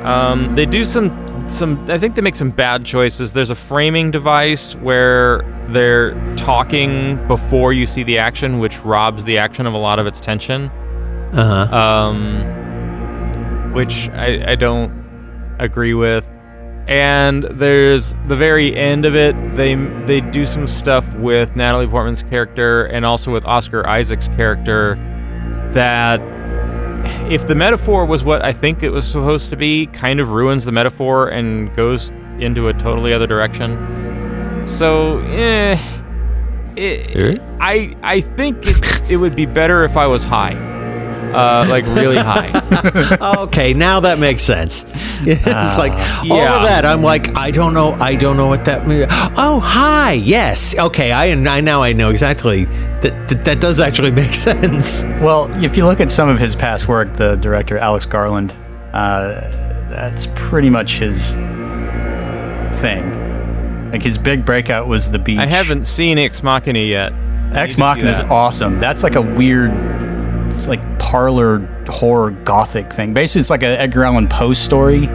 [0.03, 1.85] Um, they do some some.
[1.89, 3.33] I think they make some bad choices.
[3.33, 9.37] There's a framing device where they're talking before you see the action, which robs the
[9.37, 10.69] action of a lot of its tension.
[11.33, 11.77] Uh huh.
[11.77, 16.27] Um, which I, I don't agree with.
[16.87, 19.35] And there's the very end of it.
[19.55, 24.95] They they do some stuff with Natalie Portman's character and also with Oscar Isaac's character
[25.73, 26.19] that
[27.31, 30.65] if the metaphor was what I think it was supposed to be, kind of ruins
[30.65, 34.67] the metaphor and goes into a totally other direction.
[34.67, 35.79] So, eh,
[36.75, 40.53] it, I I think it, it would be better if I was high,
[41.33, 42.51] uh, like really high.
[43.43, 44.85] okay, now that makes sense.
[45.23, 46.57] It's like all yeah.
[46.57, 46.83] of that.
[46.83, 47.93] I'm like, I don't know.
[47.93, 49.05] I don't know what that means.
[49.37, 50.13] Oh, hi.
[50.13, 50.75] Yes.
[50.75, 51.11] Okay.
[51.11, 53.45] I, I now I know exactly that, that.
[53.45, 55.03] That does actually make sense.
[55.03, 58.51] Well, if you look at some of his past work, the director Alex Garland,
[58.93, 59.41] uh,
[59.89, 61.35] that's pretty much his
[62.79, 63.91] thing.
[63.91, 65.37] Like his big breakout was the beach.
[65.37, 67.13] I haven't seen Ex Machina yet.
[67.53, 68.79] Ex need Machina is awesome.
[68.79, 69.71] That's like a weird,
[70.51, 73.13] it's like parlor horror gothic thing.
[73.13, 75.07] Basically, it's like an Edgar Allan Poe story,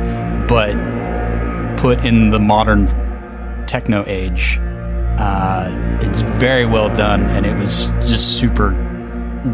[0.49, 0.75] but
[1.77, 2.87] put in the modern
[3.67, 4.59] techno age.
[5.19, 8.71] Uh, it's very well done, and it was just super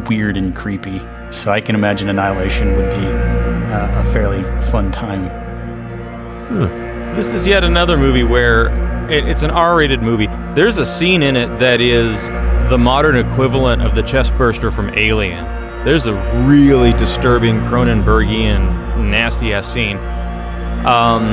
[0.08, 1.00] weird and creepy.
[1.30, 5.24] So I can imagine Annihilation would be uh, a fairly fun time.
[7.16, 8.66] This is yet another movie where
[9.10, 10.28] it, it's an R-rated movie.
[10.54, 12.28] There's a scene in it that is
[12.70, 15.61] the modern equivalent of the chest burster from Alien.
[15.84, 16.14] There's a
[16.46, 19.96] really disturbing Cronenbergian nasty ass scene.
[20.86, 21.24] Um,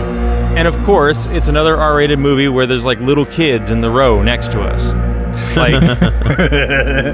[0.57, 4.21] and of course, it's another R-rated movie where there's like little kids in the row
[4.23, 4.93] next to us.
[5.55, 5.73] Like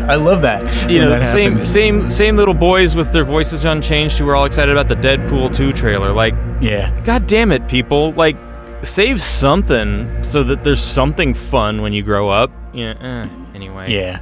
[0.09, 0.89] I love that.
[0.89, 1.69] you know, that same happens.
[1.71, 5.53] same same little boys with their voices unchanged who were all excited about the Deadpool
[5.53, 6.11] 2 trailer.
[6.13, 6.97] Like Yeah.
[7.03, 8.13] God damn it, people!
[8.13, 8.37] Like,
[8.81, 12.49] save something so that there's something fun when you grow up.
[12.73, 12.93] Yeah.
[12.99, 13.91] eh, anyway.
[13.93, 14.19] Yeah.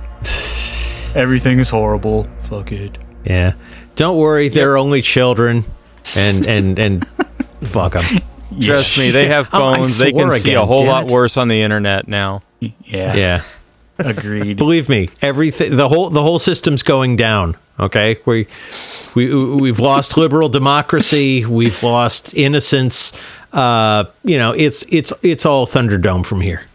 [1.16, 2.28] Everything is horrible.
[2.58, 2.98] Fuck it.
[3.26, 3.54] Yeah.
[3.96, 4.50] Don't worry.
[4.50, 5.66] They're only children,
[6.16, 7.08] and and and
[7.62, 8.22] fuck them.
[8.62, 9.98] Trust me, they have Oh, I phones.
[9.98, 11.12] they can swore see again, a whole damn lot it.
[11.12, 12.44] worse on the internet now.
[12.60, 13.16] Yeah.
[13.16, 13.42] Yeah.
[14.00, 14.58] Agreed.
[14.58, 17.56] Believe me, everything the whole the whole system's going down.
[17.80, 18.48] Okay, we
[19.16, 21.46] we we've lost liberal democracy.
[21.46, 23.14] We've lost innocence.
[23.52, 26.66] Uh, you know, it's it's it's all Thunderdome from here.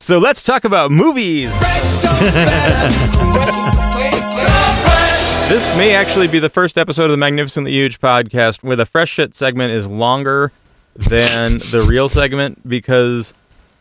[0.00, 1.50] So let's talk about movies.
[5.48, 9.10] This may actually be the first episode of the Magnificently Huge podcast where the fresh
[9.10, 10.50] shit segment is longer
[10.96, 13.34] than the real segment because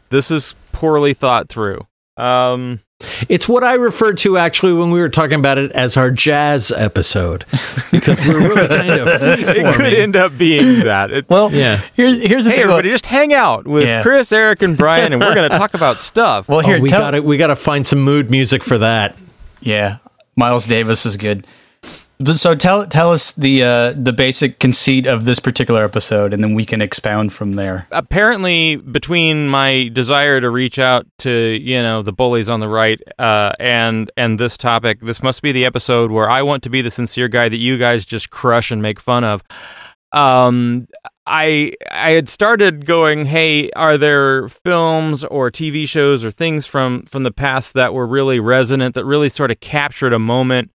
[0.10, 1.88] this is poorly thought through.
[2.18, 2.80] Um,
[3.28, 6.72] It's what I referred to actually when we were talking about it as our jazz
[6.76, 7.46] episode
[7.92, 11.12] because we're really kind of it could end up being that.
[11.12, 11.82] It, Well, Yeah.
[11.96, 12.66] Here's here's the hey, thing.
[12.66, 14.04] about- everybody, just hang out with Yeah.
[14.04, 16.48] Chris, Eric, and Brian, and we're going to talk about stuff.
[16.50, 18.78] well, here, Oh, we tell, got to we got to find some mood music for
[18.80, 19.18] that.
[19.62, 20.00] Yeah,
[20.36, 21.46] Miles Davis is good.
[22.20, 26.42] But So tell tell us the uh, the basic conceit of this particular episode, and
[26.42, 27.86] then we can expound from there.
[27.92, 33.02] apparently between my desire to reach out to you know the bullies on the right
[33.20, 36.82] uh, and and this topic this must be the episode where i want to be
[36.82, 39.44] the sincere guy that you guys just crush and make fun of
[40.14, 40.88] um
[41.26, 47.04] i i had started going hey are there films or tv shows or things from
[47.04, 50.70] from the past that were really resonant that really sort of captured a moment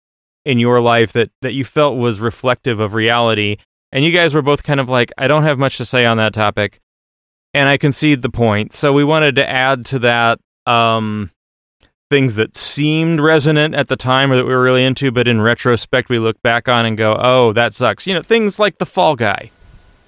[0.46, 3.58] in your life that that you felt was reflective of reality
[3.92, 6.18] and you guys were both kind of like i don't have much to say on
[6.18, 6.80] that topic
[7.54, 8.72] and I concede the point.
[8.72, 11.32] So we wanted to add to that um,
[12.10, 15.42] things that seemed resonant at the time or that we were really into, but in
[15.42, 18.86] retrospect we look back on and go, "Oh, that sucks." You know, things like the
[18.86, 19.50] Fall Guy,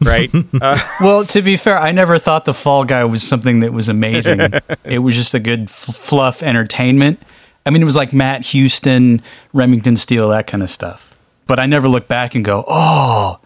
[0.01, 0.29] right?
[0.61, 3.89] uh, Well, to be fair, I never thought the Fall Guy was something that was
[3.89, 4.39] amazing.
[4.83, 7.21] it was just a good f- fluff entertainment.
[7.65, 9.21] I mean, it was like Matt Houston,
[9.53, 11.15] Remington Steele, that kind of stuff.
[11.47, 13.37] But I never look back and go, "Oh,"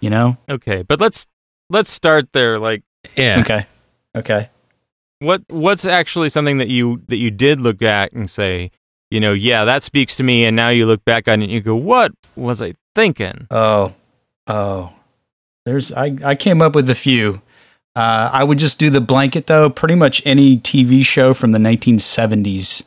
[0.00, 0.36] you know?
[0.48, 1.26] okay, but let's
[1.68, 2.58] let's start there.
[2.58, 2.82] Like,
[3.16, 3.40] Yeah.
[3.40, 3.66] Okay,
[4.16, 4.50] okay.
[5.18, 8.70] what what's actually something that you that you did look at and say,
[9.10, 11.52] you know, yeah, that speaks to me, and now you look back on it and
[11.52, 13.94] you go, "What was I thinking?" Oh,
[14.46, 14.92] oh.
[15.68, 17.42] There's I I came up with a few.
[17.94, 19.68] Uh, I would just do the blanket though.
[19.68, 22.84] Pretty much any TV show from the 1970s,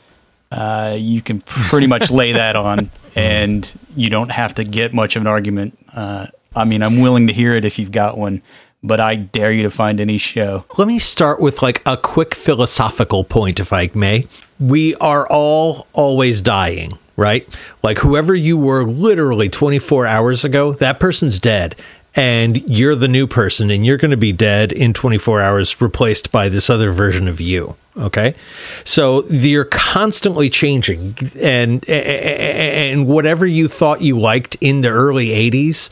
[0.51, 5.15] uh, you can pretty much lay that on, and you don't have to get much
[5.15, 5.77] of an argument.
[5.93, 8.41] Uh, I mean, I'm willing to hear it if you've got one,
[8.81, 10.65] but I dare you to find any show.
[10.79, 14.25] Let me start with like a quick philosophical point, if I may.
[14.59, 17.47] We are all always dying, right?
[17.83, 21.75] Like whoever you were literally 24 hours ago, that person's dead.
[22.13, 26.29] And you're the new person, and you're going to be dead in 24 hours, replaced
[26.29, 27.77] by this other version of you.
[27.97, 28.35] Okay,
[28.83, 35.89] so you're constantly changing, and and whatever you thought you liked in the early 80s,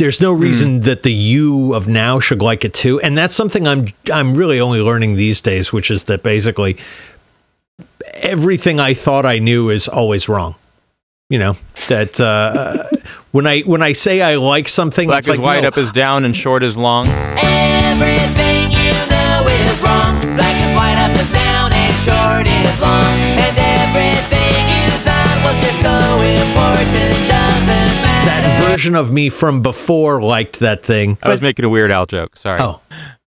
[0.00, 3.68] there's no reason that the you of now should like it too and that's something
[3.68, 6.78] i'm i'm really only learning these days which is that basically
[8.14, 10.54] everything i thought i knew is always wrong
[11.28, 11.54] you know
[11.88, 12.88] that uh
[13.32, 15.78] when i when i say i like something Black it's is like white, no, up
[15.78, 17.06] is down, and short is long.
[17.08, 20.20] Everything you know is wrong.
[20.36, 23.14] Black is white, up is down, and short is long.
[23.36, 28.26] And everything you thought was just so important doesn't matter.
[28.26, 32.06] that version of me from before liked that thing I was making a Weird Al
[32.06, 32.36] joke.
[32.36, 32.58] Sorry.
[32.60, 32.80] oh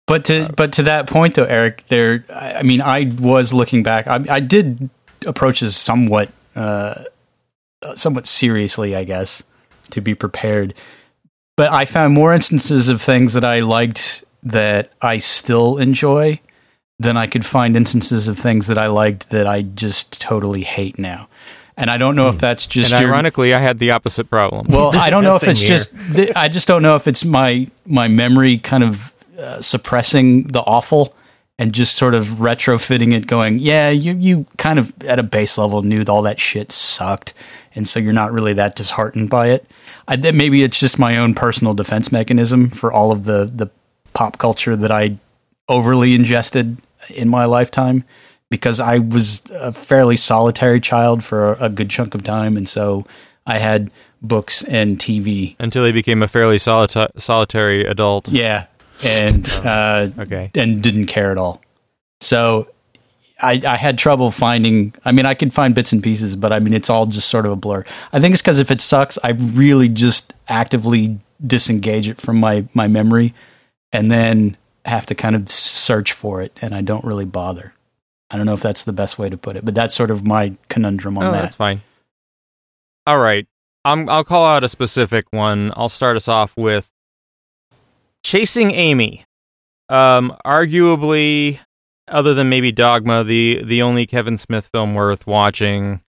[0.07, 2.25] But to but to that point though, Eric, there.
[2.33, 4.07] I I mean, I was looking back.
[4.07, 4.89] I, I did
[5.25, 7.03] approach this somewhat, uh,
[7.95, 9.41] somewhat seriously, I guess,
[9.91, 10.73] to be prepared.
[11.57, 16.39] But I found more instances of things that I liked that I still enjoy
[16.99, 20.99] than I could find instances of things that I liked that I just totally hate
[20.99, 21.27] now.
[21.77, 24.67] And I don't know if that's just and your- ironically, I had the opposite problem.
[24.69, 25.69] well, I don't know if it's here.
[25.69, 25.95] just.
[26.13, 30.61] th- I just don't know if it's my my memory kind of uh, suppressing the
[30.61, 31.14] awful
[31.57, 35.57] and just sort of retrofitting it, going, yeah, you you kind of at a base
[35.57, 37.33] level knew all that shit sucked,
[37.73, 39.65] and so you're not really that disheartened by it.
[40.07, 43.69] I maybe it's just my own personal defense mechanism for all of the the
[44.13, 45.17] pop culture that I
[45.67, 46.77] overly ingested
[47.09, 48.03] in my lifetime
[48.49, 52.67] because I was a fairly solitary child for a, a good chunk of time, and
[52.67, 53.05] so
[53.45, 53.91] I had
[54.21, 55.55] books and TV.
[55.59, 58.27] until he became a fairly solita- solitary adult.
[58.29, 58.65] Yeah,
[59.03, 60.51] and uh, Okay.
[60.55, 61.61] and didn't care at all.
[62.21, 62.69] So
[63.41, 64.93] I, I had trouble finding.
[65.03, 67.45] I mean, I could find bits and pieces, but I mean, it's all just sort
[67.45, 67.83] of a blur.
[68.13, 72.65] I think it's because if it sucks, I really just actively disengage it from my
[72.73, 73.33] my memory,
[73.91, 74.55] and then
[74.85, 77.73] have to kind of search for it, and I don't really bother.
[78.31, 80.25] I don't know if that's the best way to put it, but that's sort of
[80.25, 81.41] my conundrum on Oh, that.
[81.41, 81.81] that's fine.
[83.05, 83.47] All right.
[83.83, 85.71] I'm, I'll call out a specific one.
[85.75, 86.89] I'll start us off with
[88.25, 89.23] Chasing Amy.
[89.87, 91.59] Um, arguably,
[92.07, 96.01] other than maybe Dogma, the the only Kevin Smith film worth watching.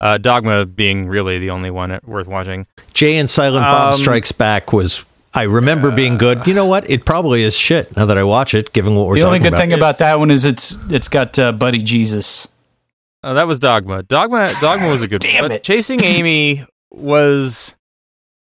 [0.00, 2.66] Uh, Dogma being really the only one worth watching.
[2.94, 6.88] jay and silent bob Um, strikes back was i remember being good you know what
[6.88, 9.48] it probably is shit now that i watch it given what we're the only good
[9.48, 9.58] about.
[9.60, 12.48] thing about that one is it's it's got uh, Buddy Jesus.
[13.22, 14.02] Oh, that was Dogma.
[14.04, 14.48] Dogma.
[14.62, 15.20] Dogma was a good.
[15.30, 15.62] Damn but it.
[15.62, 17.74] Chasing Amy was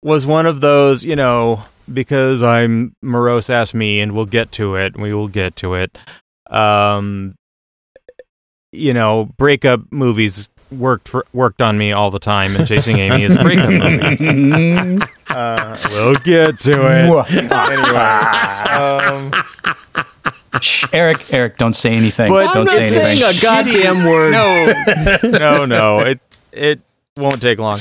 [0.00, 4.76] was one of those, you know, because I'm morose ass me, and we'll get to
[4.76, 4.96] it.
[4.98, 5.96] We will get to it.
[6.50, 7.34] Um,
[8.72, 13.22] you know, breakup movies worked for, worked on me all the time, and Chasing Amy
[13.24, 14.98] is a breakup movie.
[15.28, 17.48] Uh, we'll get to it anyway.
[18.72, 19.30] Um,
[20.62, 22.30] Shh, Eric, Eric, don't say anything.
[22.30, 23.16] But don't I'm say not anything.
[23.18, 25.98] saying a goddamn word no, no, no.
[26.00, 26.20] It
[26.50, 26.80] it
[27.18, 27.80] won't take long.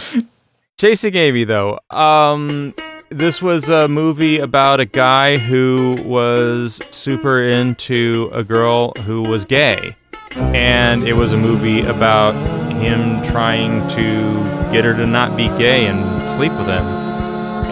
[0.78, 1.80] Chasing Amy, though.
[1.90, 2.74] Um,
[3.10, 9.46] this was a movie about a guy who was super into a girl who was
[9.46, 9.96] gay.
[10.36, 12.34] And it was a movie about
[12.74, 16.86] him trying to get her to not be gay and sleep with him.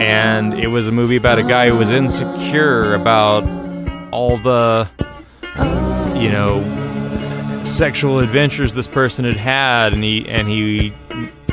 [0.02, 3.44] And it was a movie about a guy who was insecure about
[4.12, 4.90] all the,
[6.16, 6.64] you know,
[7.64, 10.94] sexual adventures this person had had, and he and he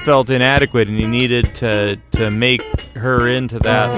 [0.04, 2.62] felt inadequate, and he needed to to make
[2.94, 3.88] her into that.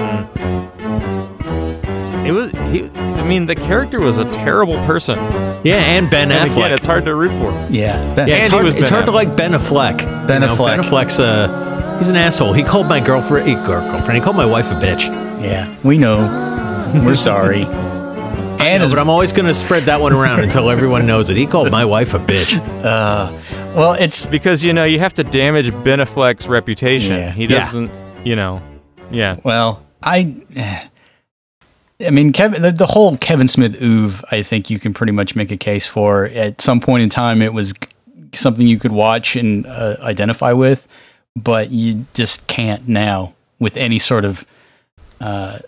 [0.79, 2.89] And it was he.
[2.95, 5.17] I mean, the character was a terrible person.
[5.63, 6.55] Yeah, and Ben And Affleck.
[6.57, 7.51] again, it's hard to root for.
[7.51, 7.73] him.
[7.73, 9.97] Yeah, Ben, yeah, it's hard, was it's hard to like Ben Affleck.
[10.27, 10.77] Ben You know, Affleck.
[10.77, 12.53] Ben Affleck's a he's an asshole.
[12.53, 14.13] He called my girlfriend, he, girlfriend.
[14.13, 15.07] He called my wife a bitch.
[15.41, 16.17] yeah, we know.
[17.03, 17.63] We're sorry.
[17.63, 21.29] And And as but I'm always going to spread that one around until everyone knows
[21.29, 21.35] it.
[21.37, 22.55] He called my wife a bitch.
[22.83, 23.31] Uh,
[23.75, 27.15] well, it's because you know you have to damage Ben Affleck's reputation.
[27.15, 27.31] Yeah.
[27.31, 27.91] He doesn't,
[28.25, 28.61] you know,
[29.11, 29.37] yeah.
[29.43, 30.35] Well, I,
[32.05, 35.35] I mean, Kevin, the, the whole Kevin Smith oeuvre, I think you can pretty much
[35.35, 36.25] make a case for.
[36.25, 37.73] At some point in time, it was
[38.33, 40.87] something you could watch and uh, identify with,
[41.35, 44.45] but you just can't now with any sort of.
[45.19, 45.59] Uh,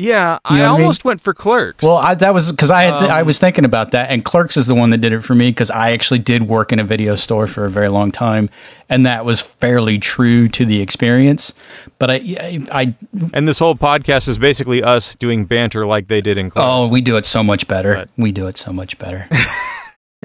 [0.00, 0.80] Yeah, You I know what I mean?
[0.82, 1.82] almost went for Clerks.
[1.82, 4.56] well, I, that was because I had I Um, was thinking about that, and Clerks
[4.56, 6.84] is the one that did it for me because I actually did work in a
[6.84, 8.48] video store for a very long time,
[8.88, 11.52] and that was fairly true to the experience.
[11.98, 12.94] But I, I, I
[13.34, 16.64] and this whole podcast is basically us doing banter like they did in Clerks.
[16.68, 17.94] oh, we do it so much better.
[17.96, 19.28] But- we do it so much better.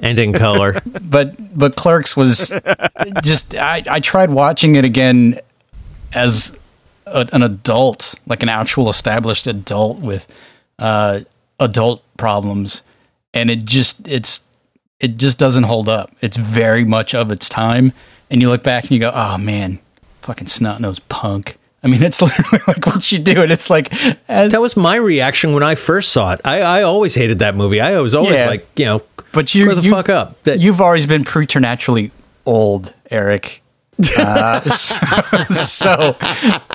[0.00, 0.82] And in color.
[1.02, 2.52] but but Clerks was
[3.22, 5.38] just I, I tried watching it again
[6.12, 6.56] as
[7.06, 10.26] a, an adult, like an actual established adult with
[10.78, 11.20] uh,
[11.60, 12.82] adult problems,
[13.32, 14.44] and it just it's
[15.00, 16.10] it just doesn't hold up.
[16.20, 17.92] It's very much of its time,
[18.30, 19.78] and you look back and you go, oh man,
[20.22, 21.58] fucking snot nosed punk.
[21.82, 23.92] I mean, it's literally like what you do, and it's like
[24.28, 26.40] as, That was my reaction when I first saw it.
[26.44, 27.80] I, I always hated that movie.
[27.80, 28.46] I was always Yeah.
[28.46, 29.02] like, you know,
[29.32, 30.42] but you the you- fuck up.
[30.44, 32.10] That, You've always been preternaturally
[32.46, 33.60] old, Eric.
[34.18, 34.60] Uh,
[35.50, 36.16] so,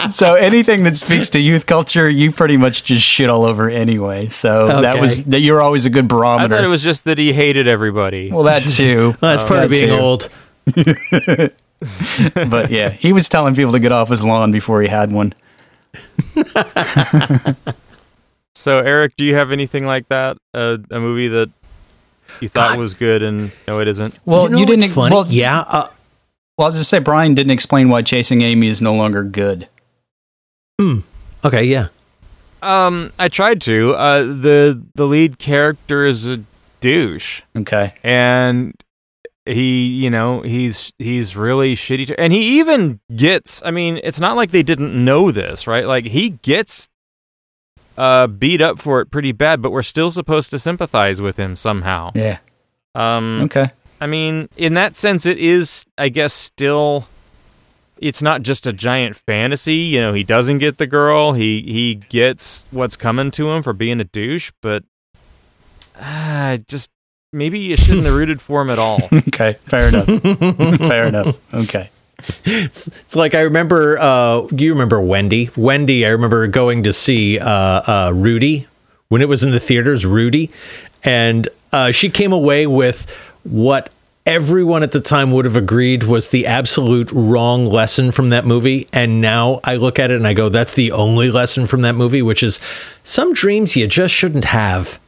[0.09, 4.27] so anything that speaks to youth culture, you pretty much just shit all over anyway.
[4.27, 5.39] So that was that.
[5.39, 6.55] You're always a good I barometer.
[6.55, 8.31] thought it was just that he hated everybody.
[8.31, 9.15] well, that too.
[9.21, 9.95] well, that's part that of being too.
[9.95, 10.29] old.
[12.49, 15.33] But yeah, he was telling people to get off his lawn before he had one.
[18.59, 20.37] So, Eric, do you have anything like that?
[20.53, 21.49] Uh, a movie that
[22.41, 22.79] you thought God.
[22.79, 24.19] was good and no, it isn't.
[24.25, 24.81] Well, you, know you didn't.
[24.81, 25.15] what's funny?
[25.15, 25.59] Well, yeah.
[25.61, 25.87] Uh,
[26.59, 29.69] well, I was just say Brian didn't explain why Chasing Amy is no longer good.
[30.77, 30.99] Hmm.
[31.45, 31.87] okay, yeah.
[32.61, 33.93] Um, I tried to.
[33.93, 36.43] Uh, the the lead character is a
[36.81, 37.93] douche, Okay.
[38.03, 38.73] and
[39.45, 42.07] he, you know, he's he's really shitty.
[42.07, 43.61] To, and he even gets.
[43.63, 45.87] I mean, it's not like they didn't know this, right?
[45.87, 46.89] Like he gets
[47.97, 51.55] uh beat up for it pretty bad, but we're still supposed to sympathize with him
[51.55, 52.11] somehow.
[52.13, 52.39] Yeah.
[52.95, 53.71] Um, Okay.
[54.01, 57.07] I mean, in that sense, it is, I guess, still.
[58.01, 59.75] It's not just a giant fantasy.
[59.75, 61.33] You know, he doesn't get the girl.
[61.33, 64.85] He he gets what's coming to him for being a douche, but
[65.99, 66.91] uh, just
[67.33, 68.99] maybe you shouldn't have rooted for him at all.
[69.29, 69.57] Okay.
[69.63, 70.07] Fair enough.
[70.79, 71.37] Fair enough.
[71.53, 71.89] Okay.
[72.45, 73.97] It's, it's like I remember.
[73.99, 75.49] Uh, you remember Wendy?
[75.55, 76.05] Wendy.
[76.05, 78.67] I remember going to see uh, uh, Rudy
[79.09, 80.05] when it was in the theaters.
[80.05, 80.51] Rudy,
[81.03, 83.05] and uh, she came away with
[83.49, 83.89] what
[84.25, 88.87] everyone at the time would have agreed was the absolute wrong lesson from that movie.
[88.93, 91.95] And now I look at it and I go, "That's the only lesson from that
[91.95, 92.59] movie," which is
[93.03, 94.99] some dreams you just shouldn't have.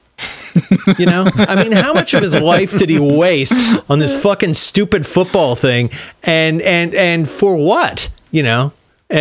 [0.99, 4.55] You know, I mean, how much of his life did he waste on this fucking
[4.55, 5.89] stupid football thing?
[6.23, 8.09] And and and for what?
[8.31, 8.73] You know.
[9.11, 9.19] And,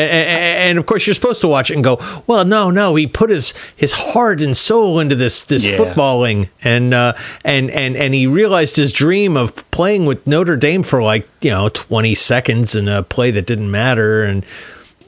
[0.68, 2.95] and of course, you're supposed to watch it and go, "Well, no, no.
[2.95, 5.76] He put his his heart and soul into this this Yeah.
[5.78, 7.14] footballing, and uh,
[7.45, 11.51] and and and he realized his dream of playing with Notre Dame for like you
[11.51, 14.47] know 20 seconds in a play that didn't matter, and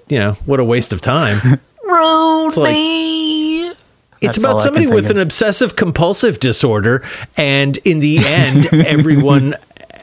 [0.09, 1.39] you know what a waste of time.
[1.95, 3.77] It's like- it's
[4.21, 7.03] That's about somebody with think an obsessive compulsive disorder,
[7.37, 9.55] and in the end, everyone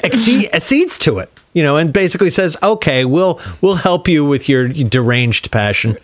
[0.04, 1.32] accede, accedes to it.
[1.54, 5.98] You know, and basically says, "Okay, we'll we'll help you with your deranged passion."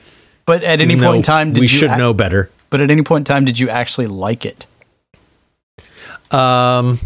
[0.46, 2.50] But at any point in time, did we you should ac- know better.
[2.70, 4.66] But at any point in time, did you actually like it?
[6.32, 7.00] Um,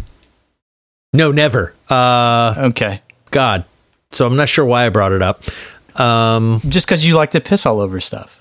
[1.12, 1.74] no, never.
[1.88, 3.02] Uh, Okay.
[3.30, 3.64] God.
[4.12, 5.42] So I'm not sure why I brought it up.
[6.00, 8.39] Um, Just because you like to piss all over stuff.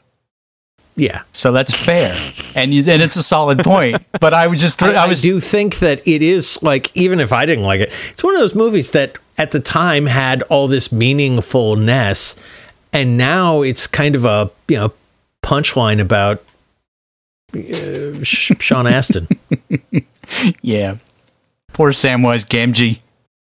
[0.99, 1.23] Yeah.
[1.31, 2.13] So that's fair,
[2.55, 4.03] and you, and it's a solid point.
[4.19, 7.31] But I was just, I, I, I do think that it is like even if
[7.31, 10.67] I didn't like it, it's one of those movies that at the time had all
[10.67, 12.35] this meaningfulness,
[12.91, 14.93] and now it's kind of a you know
[15.41, 16.43] punchline about
[17.55, 19.27] uh, Sean Astin.
[20.61, 20.97] Yeah.
[21.73, 22.99] Poor Samwise Gamgee.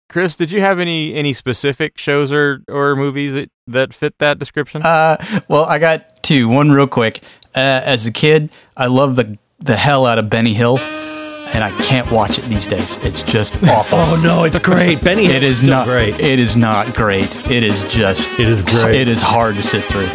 [0.09, 4.39] Chris, did you have any any specific shows or or movies that that fit that
[4.39, 4.83] description?
[4.83, 5.17] Uh,
[5.49, 6.49] well, I got two.
[6.49, 7.23] One real quick.
[7.55, 11.71] Uh, as a kid, I loved the the hell out of Benny Hill, and I
[11.83, 12.99] can't watch it these days.
[13.05, 13.99] It's just awful.
[13.99, 15.03] oh no, it's great.
[15.05, 16.19] Benny Hill it is not great.
[16.19, 17.51] It is not great.
[17.51, 18.29] It is just.
[18.39, 18.95] It is great.
[19.01, 20.09] It is hard to sit through.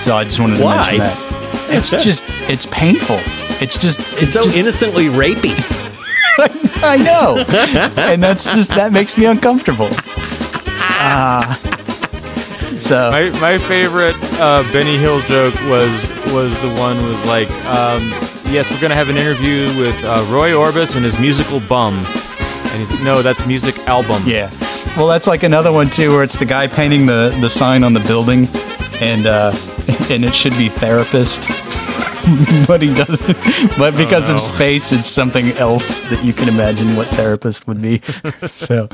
[0.00, 0.76] So I just wanted to Why?
[0.76, 1.66] mention that.
[1.70, 2.24] It's just.
[2.48, 3.18] It's painful.
[3.60, 3.98] It's just.
[4.22, 5.54] It's so just- innocently rapey.
[6.82, 7.38] I know,
[8.02, 9.88] and that's just that makes me uncomfortable.
[10.96, 11.58] Ah.
[12.78, 15.90] So My my favorite uh, Benny Hill joke was
[16.32, 18.02] was the one was like, um,
[18.50, 22.80] yes, we're gonna have an interview with uh, Roy Orbis and his musical bum, and
[22.80, 24.22] he's like, no, that's music album.
[24.26, 24.50] Yeah.
[24.96, 27.92] Well, that's like another one too, where it's the guy painting the the sign on
[27.92, 28.48] the building,
[29.00, 29.52] and uh,
[30.10, 31.48] and it should be therapist,
[32.66, 33.76] but he doesn't.
[33.78, 34.34] But because no.
[34.34, 38.00] of space, it's something else that you can imagine what therapist would be.
[38.46, 38.88] so,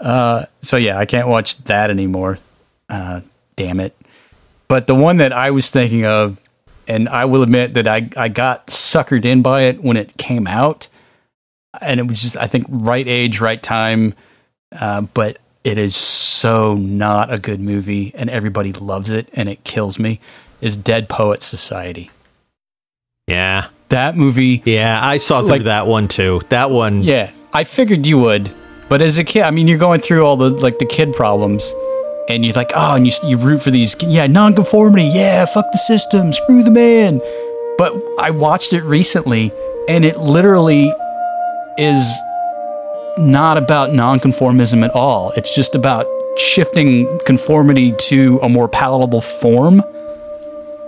[0.00, 2.38] uh, so yeah, I can't watch that anymore.
[2.94, 3.20] Uh,
[3.56, 3.96] damn it.
[4.68, 6.40] But the one that I was thinking of,
[6.86, 10.46] and I will admit that I I got suckered in by it when it came
[10.46, 10.88] out,
[11.80, 14.14] and it was just I think right age, right time.
[14.72, 19.64] Uh, but it is so not a good movie, and everybody loves it, and it
[19.64, 20.20] kills me.
[20.60, 22.10] Is Dead Poet Society?
[23.28, 26.42] Yeah, That movie, yeah, I saw through Like- that one too.
[26.50, 28.50] That one, yeah, I figured you would,
[28.88, 31.72] but as a kid, I mean, you're going through all the like the kid problems,
[32.28, 35.78] and you're like, oh, and you you root for these, yeah, nonconformity, yeah, fuck the
[35.78, 37.20] system, screw the man.
[37.76, 39.52] But I watched it recently,
[39.88, 40.92] and it literally
[41.76, 42.14] is
[43.18, 45.32] not about nonconformism at all.
[45.36, 46.06] It's just about
[46.36, 49.82] shifting conformity to a more palatable form.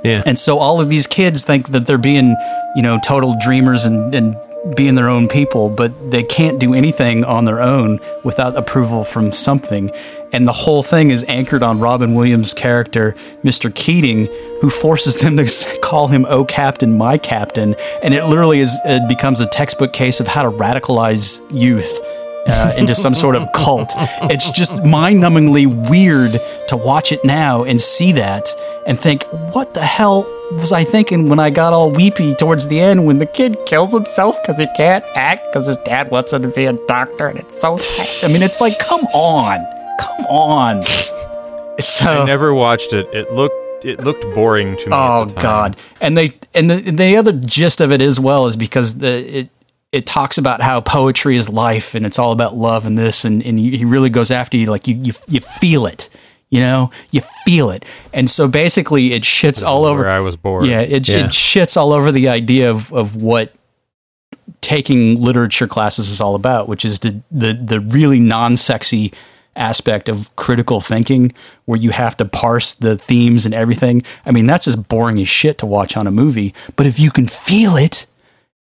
[0.03, 0.23] yeah.
[0.27, 2.37] And so all of these kids think that they're being,
[2.75, 4.37] you know, total dreamers and, and
[4.77, 9.31] being their own people, but they can't do anything on their own without approval from
[9.31, 9.91] something.
[10.37, 13.75] And the whole thing is anchored on Robin Williams' character, Mr.
[13.75, 14.27] Keating,
[14.61, 19.09] who forces them to call him "Oh Captain, my Captain," and it literally is it
[19.09, 21.99] becomes a textbook case of how to radicalize youth
[22.47, 23.95] uh, into some sort of cult.
[24.25, 26.33] It's just mind numbingly weird
[26.69, 28.47] to watch it now and see that
[28.87, 29.23] and think,
[29.55, 33.21] what the hell was I thinking when I got all weepy towards the end when
[33.21, 36.67] the kid kills himself because he can't act because his dad wants him to be
[36.67, 37.79] a doctor and it's so.
[38.23, 39.76] I mean, it's like, come on.
[39.99, 40.85] Come on.
[41.79, 43.07] So, I never watched it.
[43.13, 44.93] It looked it looked boring to me.
[44.93, 45.43] Oh at the time.
[45.43, 45.77] God!
[46.01, 49.51] And they and the the other gist of it as well is because the it
[49.93, 53.43] it talks about how poetry is life and it's all about love and this and
[53.45, 56.09] and he really goes after you like you you you feel it.
[56.49, 57.85] You know, you feel it,
[58.15, 60.09] and so basically, it shits all over.
[60.09, 60.65] I was bored.
[60.67, 61.25] Yeah, it, Yeah.
[61.25, 63.53] it shits all over the idea of, of what
[64.61, 69.13] taking literature classes is all about, which is the the, the really non sexy
[69.57, 71.33] aspect of critical thinking
[71.65, 74.03] where you have to parse the themes and everything.
[74.25, 76.55] I mean, that's just boring as shit to watch on a movie.
[76.77, 78.07] But if you can feel it,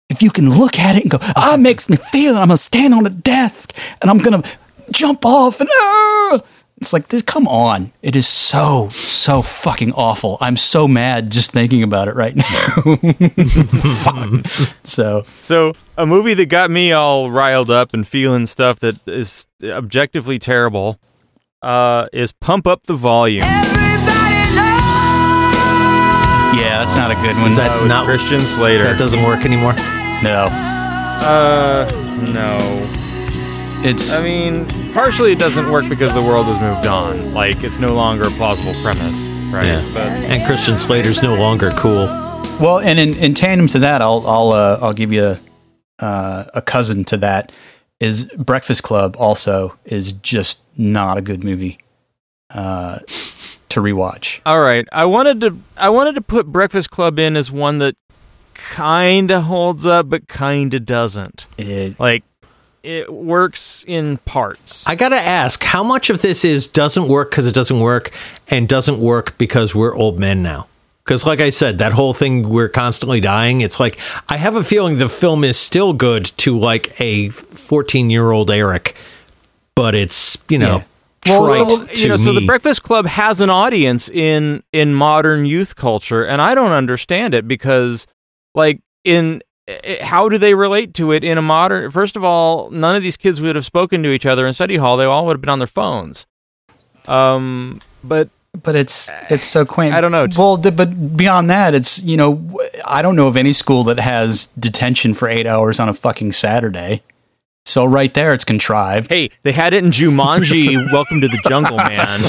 [0.09, 2.39] if you can look at it and go, ah, it makes me feel it.
[2.39, 4.43] I'm gonna stand on a desk and I'm gonna
[4.91, 6.41] jump off and ah!
[6.82, 7.91] It's like, this, come on.
[8.01, 10.38] It is so, so fucking awful.
[10.41, 12.43] I'm so mad just thinking about it right now.
[14.01, 14.47] Fuck.
[14.84, 19.47] So, So a movie that got me all riled up and feeling stuff that is
[19.63, 20.99] objectively terrible
[21.61, 23.43] uh, is Pump Up the Volume.
[26.57, 27.47] yeah, that's not a good one.
[27.51, 28.84] Is that with not Christian Slater?
[28.86, 29.73] That doesn't work anymore.
[30.23, 30.47] no.
[31.23, 31.88] Uh,
[32.34, 32.57] no.
[33.84, 37.34] It's, I mean, partially it doesn't work because the world has moved on.
[37.34, 39.19] Like it's no longer a plausible premise,
[39.51, 39.65] right?
[39.65, 39.84] Yeah.
[39.93, 42.05] But And Christian Slater's no longer cool.
[42.59, 45.39] Well, and in, in tandem to that, I'll I'll uh, I'll give you a,
[46.03, 47.51] uh, a cousin to that.
[47.99, 51.79] Is Breakfast Club also is just not a good movie
[52.51, 52.99] uh,
[53.69, 54.41] to rewatch.
[54.45, 57.95] all right, I wanted to I wanted to put Breakfast Club in as one that
[58.53, 61.47] kind of holds up, but kind of doesn't.
[61.57, 62.23] It, Like
[62.84, 64.88] it works in parts.
[64.88, 68.11] I gotta ask, how much of this is doesn't work because it doesn't work,
[68.47, 70.67] and doesn't work because we're old men now?
[71.03, 73.61] Because, like I said, that whole thing we're constantly dying.
[73.61, 78.51] It's like I have a feeling the film is still good to like a fourteen-year-old
[78.51, 78.95] Eric,
[79.75, 80.84] but it's you know
[81.25, 82.45] Well, trite well, to you know, so the.
[82.45, 87.47] Breakfast Club has an audience in in modern youth culture, and I don't understand it
[87.47, 88.07] because,
[88.55, 89.41] like, in
[90.01, 91.91] how do they relate to it in a modern?
[91.91, 94.78] First of all, none of these kids would have spoken to each other in study
[94.78, 96.26] hall; they all would have been on their phones.
[97.07, 98.30] Um, but
[98.64, 99.95] But it's it's so quaint.
[99.95, 100.28] I don't know.
[100.38, 102.47] Well, but beyond that, it's you know
[102.86, 106.32] i don't know of any school that has detention for eight hours on a fucking
[106.34, 107.03] Saturday.
[107.64, 109.12] So right there, it's contrived.
[109.12, 110.76] Hey, they had it in Jumanji.
[110.91, 112.20] Welcome to the jungle, man.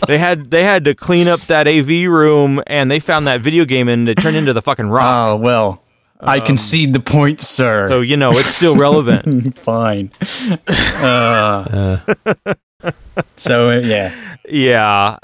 [0.08, 3.64] they had they had to clean up that AV room, and they found that video
[3.66, 5.04] game, and it turned into the fucking rock.
[5.04, 5.82] Oh well,
[6.20, 7.86] I concede the point, sir.
[7.88, 9.58] So you know it's still relevant.
[9.60, 10.10] Fine.
[10.76, 11.98] Uh,
[13.36, 14.14] so uh, yeah,
[14.48, 15.18] yeah,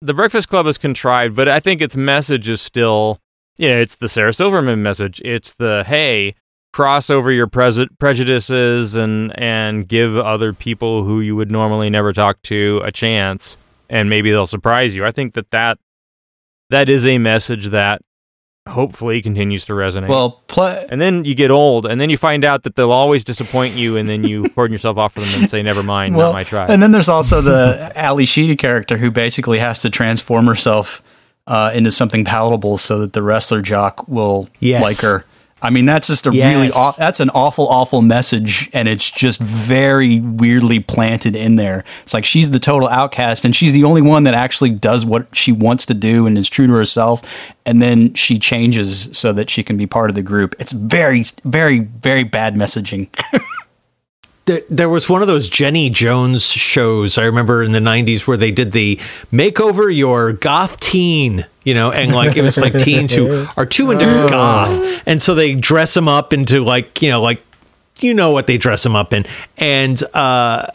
[0.00, 3.20] the Breakfast Club is contrived, but I think its message is still,
[3.56, 5.20] yeah, it's the Sarah Silverman message.
[5.24, 6.34] It's the hey,
[6.72, 12.12] cross over your pres- prejudices and and give other people who you would normally never
[12.12, 13.56] talk to a chance,
[13.88, 15.04] and maybe they'll surprise you.
[15.04, 15.78] I think that that
[16.70, 18.02] that is a message that
[18.68, 20.08] hopefully continues to resonate.
[20.08, 20.86] well, play.
[20.90, 23.96] and then you get old, and then you find out that they'll always disappoint you,
[23.96, 26.44] and then you cordon yourself off from them and say, "Never mind, Well, not my
[26.44, 31.02] tribe." and then there's also the Ally Sheedy character who basically has to transform herself
[31.46, 34.82] uh, into something palatable so that the wrestler jock will Yes.
[34.82, 35.24] like her.
[35.60, 36.54] I mean, that's just a Yes.
[36.54, 41.84] really aw- that's an awful, awful message, and it's just very weirdly planted in there.
[42.02, 45.26] It's like she's the total outcast, and she's the only one that actually does what
[45.36, 47.22] she wants to do and is true to herself.
[47.66, 50.54] And then she changes so that she can be part of the group.
[50.58, 53.08] It's very, very, very bad messaging.
[54.48, 58.38] there, there was one of those Jenny Jones shows I remember in the 90s where
[58.38, 58.96] they did the
[59.30, 63.90] makeover your goth teen, you know, and like it was like teens who are too
[63.90, 65.02] into goth.
[65.06, 67.42] And so they dress them up into like, you know, like,
[68.00, 69.26] you know what they dress them up in.
[69.58, 70.68] And, uh,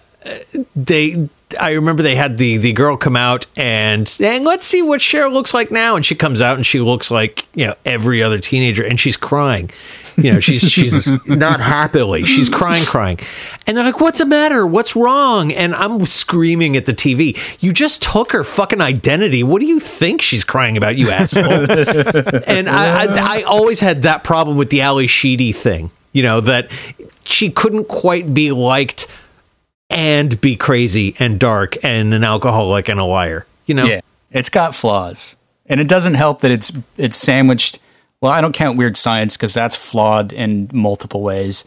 [0.76, 1.28] they
[1.60, 5.32] I remember they had the the girl come out and and let's see what Cheryl
[5.32, 5.96] looks like now.
[5.96, 9.18] And she comes out and she looks like you know every other teenager and she's
[9.18, 9.70] crying.
[10.18, 12.24] You know she's she's not happily.
[12.24, 13.20] She's crying crying.
[13.66, 14.66] And they're like what's the matter?
[14.66, 15.52] What's wrong?
[15.52, 19.44] And I'm screaming at the TV you just took her fucking identity.
[19.44, 21.44] What do you think she's crying about you asshole?
[22.46, 26.40] And I, I I always had that problem with the Ally Sheedy thing you know
[26.40, 26.70] that
[27.26, 29.08] she couldn't quite be liked
[29.94, 33.46] and be crazy and dark and an alcoholic and a liar.
[33.66, 35.36] You know, Yeah, it's got flaws,
[35.66, 37.80] and it doesn't help that it's it's sandwiched.
[38.22, 41.66] Well, I don't count Weird Science because that's flawed in multiple ways,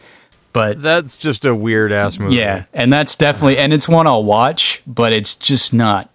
[0.53, 2.35] but That's just a weird ass movie.
[2.35, 6.09] yeah, and that's definitely and it's one I'll watch, but it's just not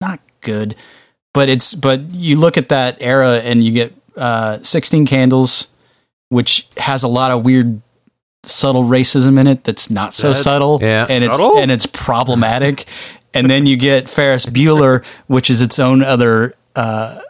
[0.00, 0.74] not good.
[1.34, 5.68] But it's but you look at that era and you get uh, Sixteen Candles,
[6.30, 7.80] which has a lot of weird
[8.44, 11.06] subtle racism in it that's not so That- subtle yeah.
[11.10, 11.50] and Subtle?
[11.52, 12.86] it's and it's problematic
[13.34, 17.20] and then you get Ferris Bueller which is its own other uh,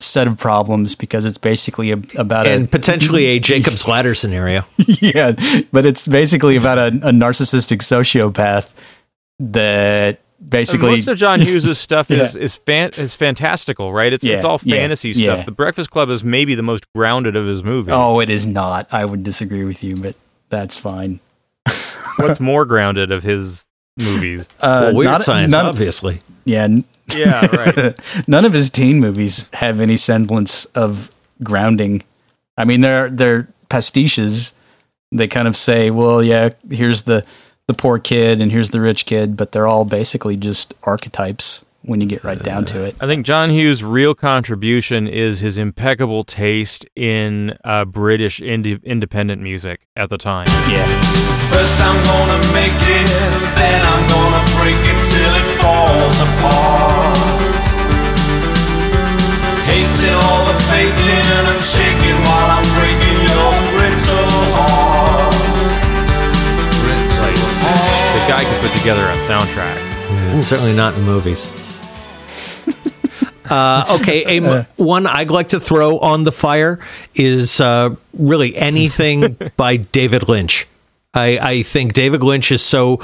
[0.00, 4.64] set of problems because it's basically a, about and a potentially a Jacob's ladder scenario.
[4.86, 5.32] yeah,
[5.72, 8.72] but it's basically about a, a narcissistic sociopath
[9.40, 12.42] that And basically most of John Hughes' stuff is Yeah.
[12.42, 14.12] is fan, is fantastical, right?
[14.12, 15.34] It's it's all fantasy yeah.
[15.34, 15.46] stuff.
[15.46, 17.94] The Breakfast Club is maybe the most grounded of his movies.
[17.96, 18.88] oh, it is not.
[18.92, 20.14] I would disagree with you, but
[20.52, 21.18] that's fine.
[22.18, 23.66] What's more grounded of his
[23.98, 24.48] movies?
[24.60, 26.20] Uh, well, weird not- science, none- obviously.
[26.44, 26.84] Yeah, n-
[27.14, 27.98] Yeah, right.
[28.28, 31.10] none of his teen movies have any semblance of
[31.42, 32.02] grounding.
[32.58, 34.52] I mean, they're they're pastiches.
[35.10, 37.24] They kind of say, "Well, yeah, here's the
[37.66, 42.00] the poor kid and here's the rich kid," but they're all basically just archetypes when
[42.00, 42.96] you get right down to it.
[43.00, 49.42] I think John Hughes' real contribution is his impeccable taste in uh, British indie, independent
[49.42, 50.46] music at the time.
[50.70, 50.86] Yeah.
[51.50, 53.08] First I'm gonna make it,
[53.58, 57.18] then I'm gonna break it till it falls apart.
[59.66, 65.34] Hating all the faking and shaking while I'm breaking your brittle heart.
[66.80, 68.12] Brittle heart.
[68.16, 70.42] The guy could put together a soundtrack.
[70.42, 71.50] Certainly not in movies.
[73.48, 76.78] Uh, okay, a m- one I'd like to throw on the fire
[77.14, 80.66] is uh, really anything by David Lynch.
[81.14, 82.96] I, I think David Lynch is so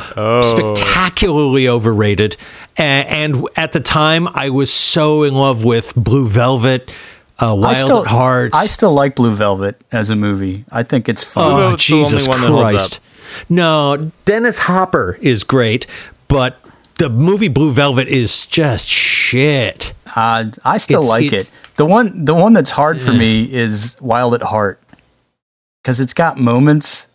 [0.43, 2.37] spectacularly overrated,
[2.77, 6.91] and, and at the time I was so in love with Blue Velvet,
[7.39, 8.55] uh, Wild I still, at Heart.
[8.55, 10.65] I still like Blue Velvet as a movie.
[10.73, 11.53] I think it's fun.
[11.53, 13.01] Oh, Velvet's the only Jesus one that holds Christ.
[13.49, 15.87] No, Dennis Hopper is great,
[16.29, 16.59] but
[16.99, 18.89] the movie Blue Velvet is just
[19.29, 19.93] shit.
[20.17, 21.53] Uh, I still It's- like it's- it.
[21.77, 24.83] The one, the one that's hard for me is Wild at Heart
[25.83, 27.07] because it's got moments,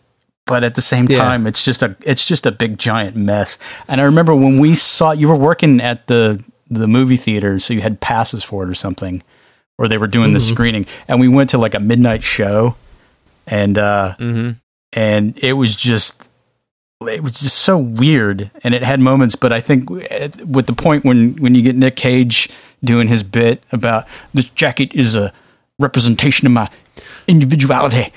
[0.46, 1.18] but at the same Yeah.
[1.18, 3.58] time, it's just a, it's just a big giant mess.
[3.88, 7.74] And I remember when we saw you were working at the the movie theater, so
[7.74, 9.22] you had passes for it or something,
[9.78, 10.54] or they were doing the Mm-hmm.
[10.54, 12.74] screening, and we went to like a midnight show,
[13.46, 14.50] and uh, Mm-hmm.
[14.94, 16.30] and it was just
[17.08, 19.36] it was just so weird, and it had moments.
[19.36, 22.48] But I think with the point when when you get Nick Cage
[22.82, 25.32] doing his bit about this jacket is a
[25.78, 26.68] representation of my
[27.26, 28.12] individuality,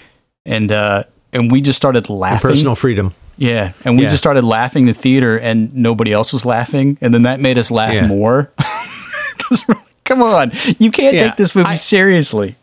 [0.45, 2.49] and uh, and we just started laughing.
[2.49, 3.13] Personal freedom.
[3.37, 4.09] Yeah, and we Yeah.
[4.09, 7.69] just started laughing the theater, and nobody else was laughing, and then that made us
[7.69, 8.07] laugh Yeah.
[8.07, 8.51] more.
[10.05, 12.55] Come on, you can't Yeah, take this movie I- seriously.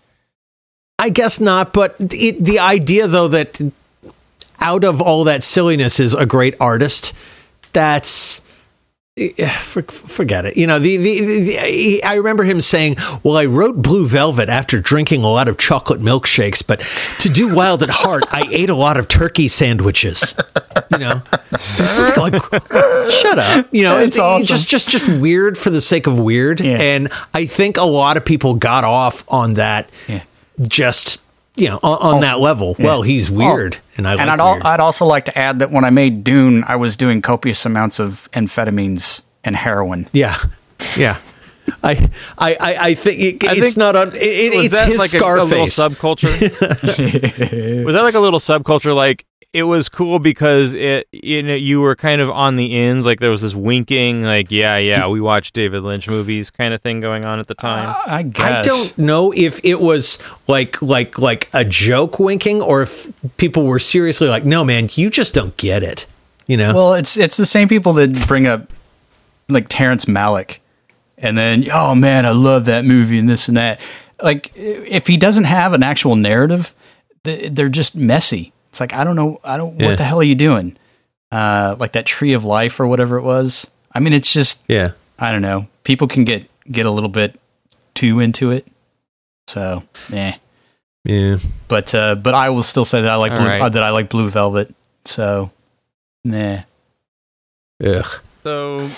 [0.99, 3.61] I guess not, but it, the idea though that
[4.61, 7.13] out of all that silliness is a great artist,
[7.73, 8.41] that's
[9.17, 10.57] eh, for, forget it.
[10.57, 14.49] You know, the, the, the, the I remember him saying, "Well, I wrote Blue Velvet
[14.49, 16.81] after drinking a lot of chocolate milkshakes, but
[17.21, 20.35] to do Wild at Heart, I ate a lot of turkey sandwiches."
[20.91, 21.23] You know,
[22.17, 22.35] like,
[23.11, 23.67] shut up.
[23.73, 24.47] You know, It's it's, awesome.
[24.47, 26.81] just just just weird for the sake of weird, Yeah.
[26.81, 30.23] and I think a lot of people got off on that Yeah.
[30.63, 31.19] just
[31.57, 32.77] you know on, on oh, that level.
[32.79, 34.67] Well, he's oh, weird, and I like and I'd, al-.
[34.67, 37.99] I'd also like to add that when I made Dune, I was doing copious amounts
[38.01, 40.09] of amphetamines and heroin.
[40.13, 40.43] yeah,
[40.97, 41.19] yeah.
[41.83, 44.15] I I I, I think it, I it's think- not on.
[44.15, 46.31] It, it- was it's that his like a, a little subculture?
[47.85, 48.95] was that like a little subculture?
[48.95, 53.07] Like it was cool because it you know you were kind of on the ends.
[53.07, 56.83] Like there was this winking, like yeah, yeah, we watch David Lynch movies kind of
[56.83, 57.89] thing going on at the time.
[57.91, 58.67] Uh, I I guess.
[58.67, 63.79] don't know if it was like like like a joke winking or if people were
[63.79, 66.07] seriously like, "No, man, you just don't get it."
[66.47, 66.75] You know?
[66.75, 68.73] Well, it's it's the same people that bring up
[69.49, 70.59] like Terrence Malick,
[71.25, 73.81] and then oh man, I love that movie and this and that.
[74.23, 76.75] Like if he doesn't have an actual narrative,
[77.23, 78.53] they're just messy.
[78.71, 79.81] It's like I don't know, I don't.
[79.81, 79.89] Yeah.
[79.89, 80.77] What the hell are you doing?
[81.33, 83.71] Uh, like that Tree of Life or whatever it was.
[83.93, 84.93] I mean, it's just yeah.
[85.19, 85.67] I don't know.
[85.83, 87.41] People can get get a little bit
[87.95, 88.67] too into it.
[89.49, 90.37] So, yeah.
[91.05, 91.39] Yeah.
[91.69, 93.63] But uh, but I will still say that I like All blue, right.
[93.63, 94.75] uh, that I like Blue Velvet.
[95.05, 95.51] So,
[96.25, 96.61] nah.
[97.85, 98.07] Ugh.
[98.45, 98.91] So,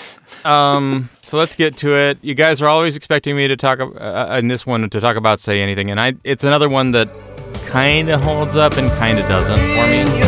[0.43, 2.17] um, so let's get to it.
[2.21, 5.39] You guys are always expecting me to talk uh, in this one to talk about
[5.39, 7.07] say anything, and I it's another one that
[7.67, 10.19] kind of holds up and kind of doesn't for me.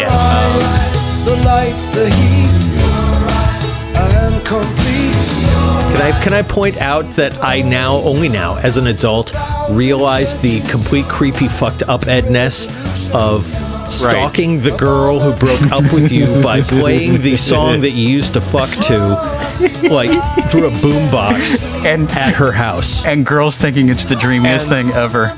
[0.00, 0.10] Yeah.
[1.26, 2.50] The light, the heat.
[3.96, 5.14] I am complete.
[5.92, 9.32] Can I can I point out that I now only now as an adult
[9.70, 12.66] realize the complete creepy fucked up edness
[13.14, 13.46] of
[13.90, 18.32] stalking the girl who broke up with you by playing the song that you used
[18.34, 18.98] to fuck to
[19.88, 20.10] like
[20.50, 23.04] through a boombox And at her house.
[23.04, 25.36] and girls thinking it's the dreamiest And- thing ever.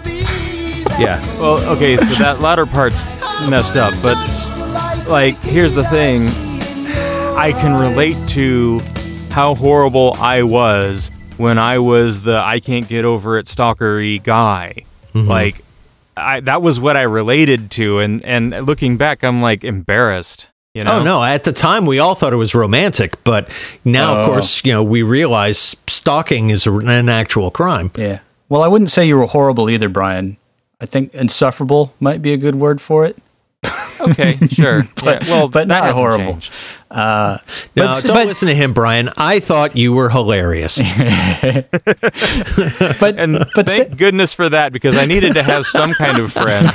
[0.98, 1.20] Yeah.
[1.38, 3.06] Well, okay, so that latter part's
[3.48, 4.16] messed up, but
[5.08, 6.22] like, here's the thing:
[7.36, 8.80] I can relate to
[9.30, 14.82] how horrible I was when I was the I can't get over it stalkery guy.
[15.14, 15.28] Mm-hmm.
[15.28, 15.62] Like,
[16.18, 20.50] I that was what I related to, and and looking back, I'm like embarrassed.
[20.74, 21.00] You oh, know?
[21.00, 21.24] Oh no!
[21.24, 23.48] At the time, we all thought it was romantic, but
[23.84, 24.20] now, Oh.
[24.20, 27.90] of course, you know we realize stalking is an actual crime.
[27.96, 28.20] Yeah.
[28.48, 30.36] Well, I wouldn't say you were horrible either, Brian.
[30.80, 33.18] I think insufferable might be a good word for it.
[34.00, 34.82] Okay, sure.
[35.02, 36.32] But- yeah, well, but not horrible.
[36.34, 36.52] changed.
[36.90, 37.38] Uh,
[37.76, 39.10] no, But- don't but- listen to him, Brian.
[39.16, 40.80] I thought you were hilarious.
[43.00, 46.32] But And but thank goodness for that because I needed to have some kind of
[46.32, 46.70] friend,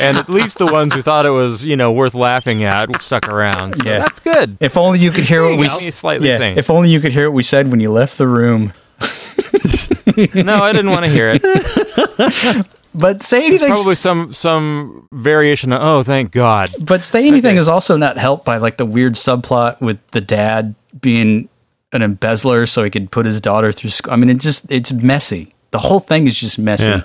[0.00, 3.28] and at least the ones who thought it was you know worth laughing at stuck
[3.28, 3.76] around.
[3.76, 3.98] So Yeah.
[3.98, 4.56] that's good.
[4.60, 6.54] if only you could hear what we Slightly yeah.
[6.56, 8.72] If only you could hear what we said when you left the room.
[10.34, 12.66] No, I didn't want to hear it.
[12.94, 13.68] But say anything.
[13.72, 15.72] Probably some some variation.
[15.72, 16.70] of, Oh, thank God.
[16.80, 20.74] But say anything is also not helped by like the weird subplot with the dad
[21.00, 21.48] being
[21.92, 24.12] an embezzler so he could put his daughter through school.
[24.12, 25.54] I mean, it just it's messy.
[25.70, 27.02] The whole thing is just messy.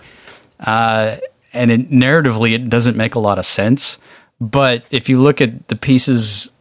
[0.60, 1.18] Uh,
[1.54, 3.98] and it, narratively, it doesn't make a lot of sense.
[4.42, 6.52] But if you look at the pieces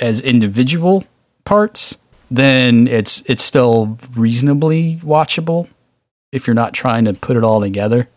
[0.00, 1.04] as individual
[1.44, 1.98] parts,
[2.30, 5.68] then it's it's still reasonably watchable
[6.32, 8.08] if you're not trying to put it all together.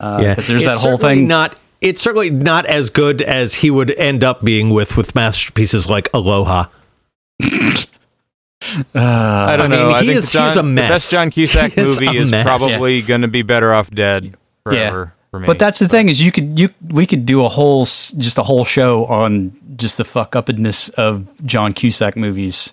[0.00, 1.26] Uh, yeah, 'cause there's It's that whole thing.
[1.26, 5.88] Not it's certainly not as good as he would end up being with with masterpieces
[5.88, 6.66] like Aloha.
[8.94, 9.94] Uh, I don't I mean, know.
[10.00, 10.88] He think is- John, he's a The mess.
[10.88, 12.44] best John Cusack He movie a is mess.
[12.44, 14.34] probably going to be better off dead
[14.64, 15.46] forever for me.
[15.46, 18.42] But that's the thing is you could you we could do a whole just a
[18.42, 22.72] whole show on just the fuck upness of John Cusack movies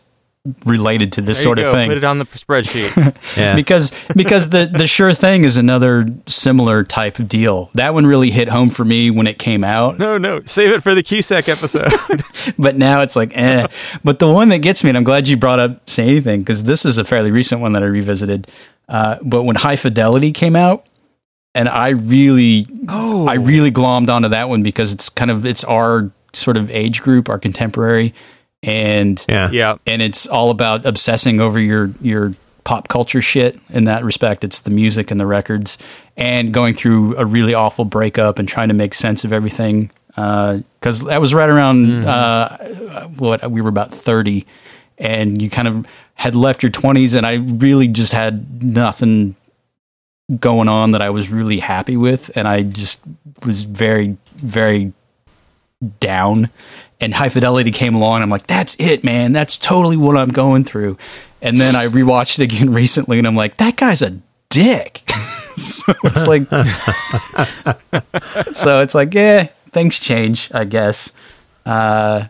[0.65, 1.77] related to this There sort you of go.
[1.77, 1.89] thing.
[1.89, 3.15] Put it on the spreadsheet.
[3.37, 3.55] Yeah.
[3.55, 7.69] because because the the sure thing is another similar type of deal.
[7.73, 10.83] That one really hit home for me when it came out, no, no, save it
[10.83, 11.91] for the Cusack episode.
[12.59, 13.67] but now it's like eh.
[14.03, 16.65] But the one that gets me, and I'm glad you brought up say anything because
[16.65, 18.47] this is a fairly recent one that I revisited.
[18.89, 20.85] Uh, but when High Fidelity came out,
[21.55, 25.63] and I really, oh, I really glommed onto that one because it's kind of it's
[25.63, 28.13] our sort of age group, our contemporary,
[28.63, 29.49] and Yeah.
[29.51, 29.75] Yeah.
[29.85, 32.31] and it's all about obsessing over your your
[32.63, 33.59] pop culture shit.
[33.69, 35.77] In that respect it's the music and the records
[36.17, 39.91] and going through a really awful breakup and trying to make sense of everything.
[40.15, 42.57] Because that was right around uh,
[43.17, 44.45] what we were about 30
[44.99, 49.35] and you kind of had left your 20s and i really just had nothing
[50.39, 52.29] going on that i was really happy with.
[52.37, 53.03] And i just
[53.43, 54.93] was very very
[55.99, 56.49] down
[57.03, 59.31] and high fidelity came along i'm like that's it man.
[59.31, 60.97] That's totally what i'm going through.
[61.41, 65.01] And then i rewatched it again recently and i'm like that guy's a dick.
[65.55, 66.49] So it's like
[68.55, 71.11] so it's like yeah things change i guess.
[71.63, 72.25] Uh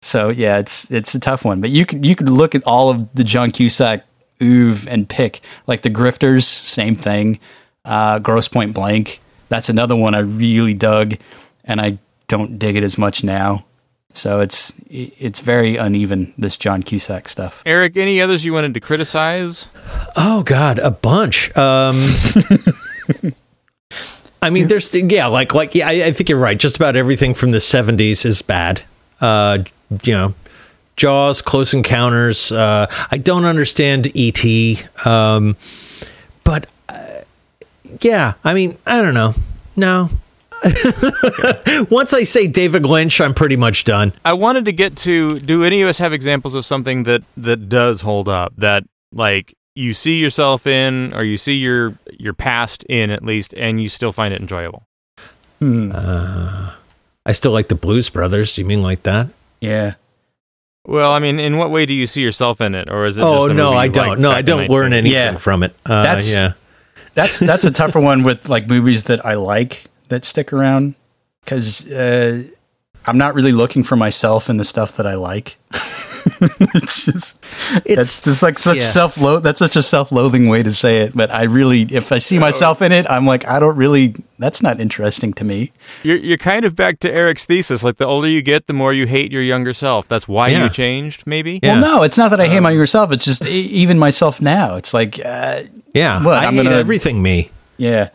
[0.00, 1.60] so yeah it's it's a tough one.
[1.60, 4.06] But you could you could look at all of the john cusack
[4.40, 7.40] oeuvre and pick like the grifters same thing.
[7.84, 9.20] Uh gross point blank
[9.52, 11.14] that's another one i really dug
[11.62, 13.66] and i don't dig it as much now
[14.12, 18.80] so it's it's very uneven this john cusack stuff Eric, any others you wanted to
[18.80, 19.68] criticize?
[20.16, 21.56] Oh God, a bunch.
[21.56, 21.96] Um,
[24.42, 26.58] I mean, there's yeah, like like yeah, I, I think you're right.
[26.58, 28.82] Just about everything from the '70s is bad.
[29.20, 29.60] Uh,
[30.02, 30.34] you know,
[30.96, 32.50] Jaws, Close Encounters.
[32.50, 35.56] Uh, I don't understand ET, um,
[36.44, 37.20] but uh,
[38.00, 39.34] yeah, I mean, I don't know.
[39.76, 40.10] No.
[41.90, 44.12] Once I say David Lynch, I'm pretty much done.
[44.24, 47.68] I wanted to get to do any of us have examples of something that that
[47.68, 52.84] does hold up that like you see yourself in or you see your your past
[52.84, 54.84] in at least and you still find it enjoyable.
[55.60, 56.72] Uh,
[57.24, 58.58] I still like the Blues Brothers.
[58.58, 59.28] You mean like that?
[59.60, 59.94] yeah
[60.86, 63.22] Well, I mean, in what way do you see yourself in it or is it
[63.22, 64.08] Oh just a no, movie I don't.
[64.08, 65.36] liked No, I don't learn anything Yeah.
[65.36, 65.72] from it.
[65.86, 66.52] Uh, That's- yeah.
[67.14, 70.94] that's that's a tougher one with like movies that I like that stick around
[71.44, 72.44] because uh,
[73.06, 75.56] I'm not really looking for myself in the stuff that I like.
[76.40, 77.42] it's just
[77.84, 78.84] it's just like such yeah.
[78.84, 79.42] self loath.
[79.42, 81.16] That's such a self loathing way to say it.
[81.16, 84.14] But I really, if I see myself in it, I'm like, I don't really.
[84.38, 85.72] That's not interesting to me.
[86.02, 87.82] You're you're kind of back to Eric's thesis.
[87.82, 90.06] Like the older you get, the more you hate your younger self.
[90.08, 90.64] That's why Yeah.
[90.64, 91.58] you changed, maybe.
[91.62, 91.80] Yeah.
[91.80, 93.10] Well, no, it's not that I hate my younger self.
[93.12, 94.76] It's just e- even myself now.
[94.76, 95.62] It's like, uh,
[95.94, 97.50] Yeah, What, I I'm hate gonna- everything me.
[97.78, 98.10] Yeah.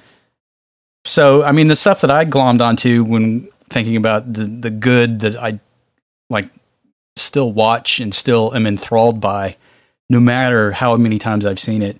[1.07, 5.21] So, I mean, the stuff that I glommed onto when thinking about the the good
[5.21, 5.59] that I
[6.29, 6.49] like
[7.15, 9.55] still watch and still am enthralled by,
[10.09, 11.99] no matter how many times I've seen it.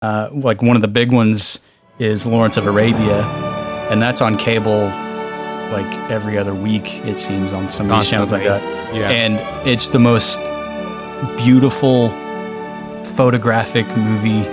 [0.00, 1.60] Uh, like one of the big ones
[1.98, 3.24] is Lawrence of Arabia,
[3.90, 4.86] and that's on cable
[5.72, 7.04] like every other week.
[7.04, 8.62] It seems on some of these channels like that.
[8.94, 9.10] Yeah.
[9.10, 10.38] And it's the most
[11.36, 12.10] beautiful
[13.04, 14.48] photographic movie,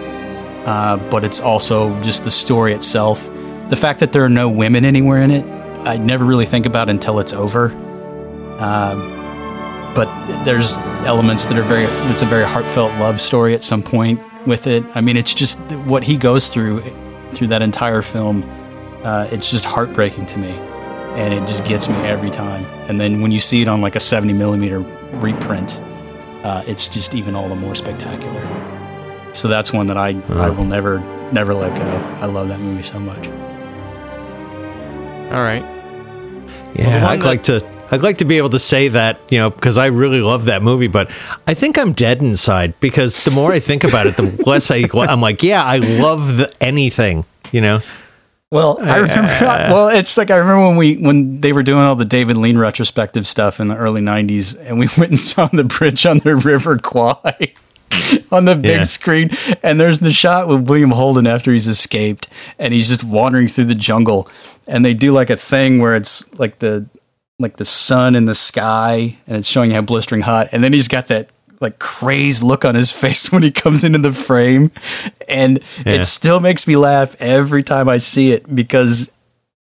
[0.65, 3.29] uh, but it's also just the story itself.
[3.69, 5.43] The fact that there are no women anywhere in it,
[5.87, 7.71] I never really think about until it's over.
[8.59, 9.11] Um,
[9.95, 10.05] but
[10.43, 14.67] there's elements that are very, it's a very heartfelt love story at some point with
[14.67, 14.83] it.
[14.93, 16.81] I mean, it's just what he goes through
[17.31, 18.43] through that entire film.
[19.03, 22.65] Uh, it's just heartbreaking to me, and it just gets me every time.
[22.87, 24.79] And then when you see it on like a 70 millimeter
[25.13, 25.81] reprint,
[26.43, 28.41] uh, it's just even all the more spectacular.
[29.33, 30.99] So that's one that I I will never
[31.31, 32.17] never let go.
[32.21, 33.27] I love that movie so much.
[35.31, 35.63] All right.
[36.75, 37.65] Yeah, one I'd that- like to.
[37.91, 40.63] I'd like to be able to say that, you know, because I really love that
[40.63, 41.09] movie, but
[41.47, 44.85] I think I'm dead inside because the more I think about it, the less I.
[44.93, 47.81] I'm like, yeah, I love the, anything, you know.
[48.51, 49.29] Well, I remember.
[49.29, 52.37] Uh, well, it's like I remember when we when they were doing all the David
[52.37, 56.17] Lean retrospective stuff in the early '90s, and we went and saw the bridge on
[56.19, 57.53] the River Kwai
[58.31, 58.83] on the big Yeah.
[58.83, 59.29] screen,
[59.63, 62.27] and there's the shot with William Holden after he's escaped,
[62.59, 64.27] and he's just wandering through the jungle,
[64.67, 66.85] and they do like a thing where it's like the
[67.39, 70.87] like the sun in the sky, and it's showing how blistering hot, and then he's
[70.87, 71.29] got that
[71.61, 74.71] like crazed look on his face when he comes into the frame,
[75.27, 75.93] and Yeah.
[75.93, 79.11] it still makes me laugh every time I see it because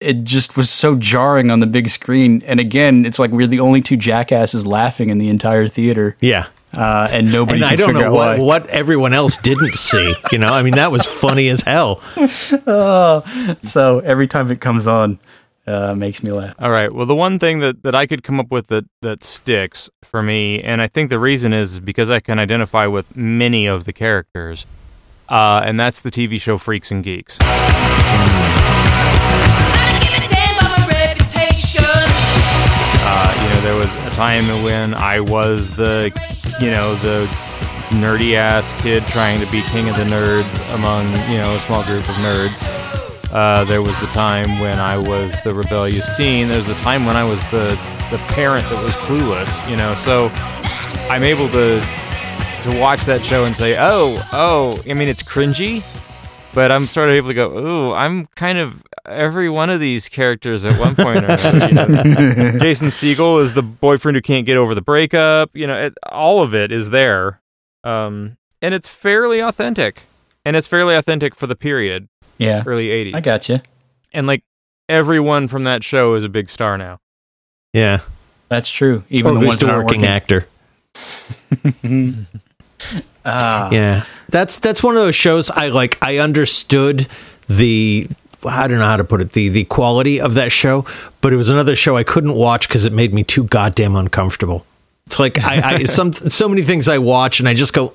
[0.00, 2.42] it just was so jarring on the big screen.
[2.46, 6.46] And again, it's like we're the only two jackasses laughing in the entire theater, Yeah.
[6.72, 10.14] Uh, and nobody And can I don't figure know what, what everyone else didn't see.
[10.32, 12.00] You know, I mean, that was funny as hell.
[13.62, 15.18] So every time it comes on,
[15.66, 16.54] uh, makes me laugh.
[16.58, 16.92] All right.
[16.92, 20.22] Well, the one thing that, that I could come up with that, that sticks for
[20.22, 23.92] me, and I think the reason is because I can identify with many of the
[23.92, 24.66] characters,
[25.28, 27.38] uh, and that's the TV show Freaks and Geeks.
[33.02, 36.12] Uh, you know, there was a time when I was the,
[36.60, 37.24] you know, the
[37.88, 41.82] nerdy ass kid trying to be king of the nerds among, you know, a small
[41.84, 42.68] group of nerds.
[43.32, 46.48] Uh, there was the time when I was the rebellious teen.
[46.48, 47.68] There's the time when I was the
[48.10, 49.66] the parent that was clueless.
[49.70, 50.28] You know, so
[51.08, 51.80] I'm able to
[52.60, 54.78] to watch that show and say, oh, oh.
[54.86, 55.82] I mean, it's cringy,
[56.54, 60.08] but I'm sort of able to go, ooh, I'm kind of every one of these
[60.08, 61.66] characters at one point or another.
[61.68, 62.58] You know?
[62.60, 65.50] Jason Segel is the boyfriend who can't get over the breakup.
[65.54, 67.40] You know, it, all of it is there,
[67.84, 70.04] um, and it's fairly authentic,
[70.44, 73.14] and it's fairly authentic for the period, Yeah, early '80s.
[73.14, 73.60] I got you.
[74.12, 74.42] and like
[74.88, 76.98] everyone from that show is a big star now.
[77.72, 78.00] Yeah.
[78.48, 79.04] That's true.
[79.08, 80.12] Even Or the ones the aren't working working.
[80.12, 80.48] actor.
[83.24, 85.98] Ah, Yeah, that's that's one of those shows I like.
[86.02, 87.06] I understood
[87.48, 88.08] the
[88.44, 90.84] I don't know how to put it the the quality of that show,
[91.20, 94.64] but it was another show I couldn't watch because it made me too goddamn uncomfortable.
[95.06, 97.92] It's like I, I some so many things I watch and I just go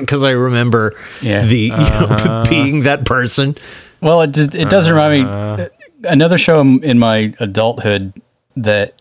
[0.00, 1.44] because I remember Yeah.
[1.44, 3.56] the you know, being that person.
[4.00, 5.68] Well, it it does remind me uh,
[6.04, 8.12] another show in my adulthood
[8.56, 8.99] that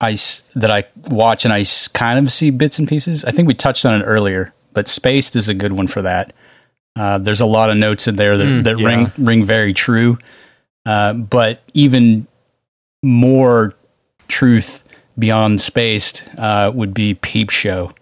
[0.00, 0.16] I
[0.54, 3.24] that I watch and I kind of see bits and pieces.
[3.24, 6.32] I think we touched on it earlier, but Spaced is a good one for that.
[6.94, 8.86] Uh, there's a lot of notes in there that, Mm, that yeah.
[8.86, 10.18] ring ring very true,
[10.84, 12.26] uh, but even
[13.02, 13.74] more
[14.28, 14.84] truth
[15.18, 17.92] beyond Spaced uh, would be Peep Show.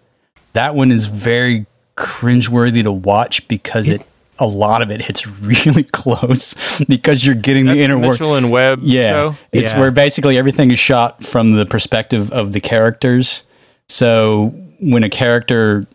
[0.53, 1.67] That one is very
[1.97, 4.03] cringeworthy to watch because it
[4.39, 6.55] a lot of it hits really close
[6.89, 8.13] because you're getting That's the inner work.
[8.13, 9.37] Mitchell and Webb Yeah, show.
[9.53, 9.81] it's Yeah.
[9.81, 13.45] where basically everything is shot from the perspective of the characters.
[13.89, 15.87] So when a character,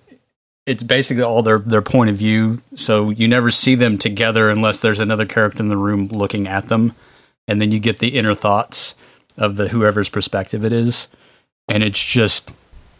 [0.65, 2.61] it's basically all their their point of view.
[2.75, 6.67] So you never see them together unless there's another character in the room looking at
[6.69, 6.93] them,
[7.47, 8.95] and then you get the inner thoughts
[9.37, 11.07] of the whoever's perspective it is,
[11.67, 12.51] and it's just.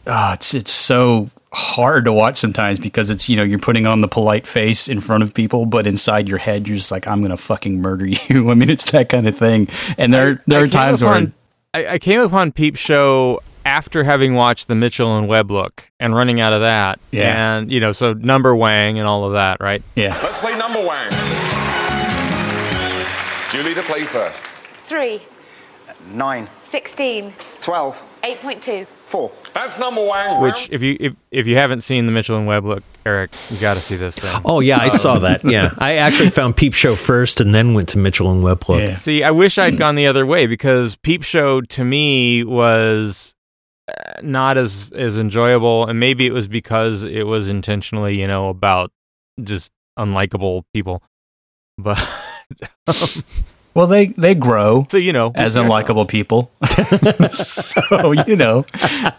[0.08, 4.02] ah, it's it's so hard to watch sometimes because it's you know you're putting on
[4.02, 7.22] the polite face in front of people, but inside your head you're just like I'm
[7.22, 8.50] gonna fucking murder you.
[8.52, 9.68] I mean, it's that kind of thing.
[9.98, 11.34] And there there I are times upon,
[11.74, 15.90] where I, I came upon Peep Show after having watched the Mitchell and Webb look
[16.00, 17.00] and running out of that.
[17.12, 17.58] Yeah.
[17.58, 19.84] And, you know, so Numberwang and all of that, right?
[19.96, 21.10] yeah, Let's play Numberwang.
[23.52, 24.46] Julie to play first.
[24.84, 25.22] 3,
[26.14, 28.88] 9, 16, 12, 8.2.
[29.10, 29.32] 4.
[29.56, 30.40] That's number one.
[30.44, 33.58] Which, if you if, if you haven't seen the Mitchell and Webb look, Eric, you
[33.58, 34.40] got to see this thing.
[34.46, 35.44] Oh yeah, I saw that.
[35.44, 38.70] Yeah, I actually found Peep Show first and then went to Mitchell and Webb.
[38.70, 38.80] Look.
[38.82, 38.94] Yeah.
[38.94, 43.34] See, I wish I'd gone the other way because Peep Show to me was
[43.88, 48.50] uh, not as as enjoyable, and maybe it was because it was intentionally, you know,
[48.50, 48.92] about
[49.42, 51.02] just unlikable people.
[51.80, 51.98] But
[53.80, 56.52] well they they grow so you know, as unlikable people.
[57.32, 58.66] so you know,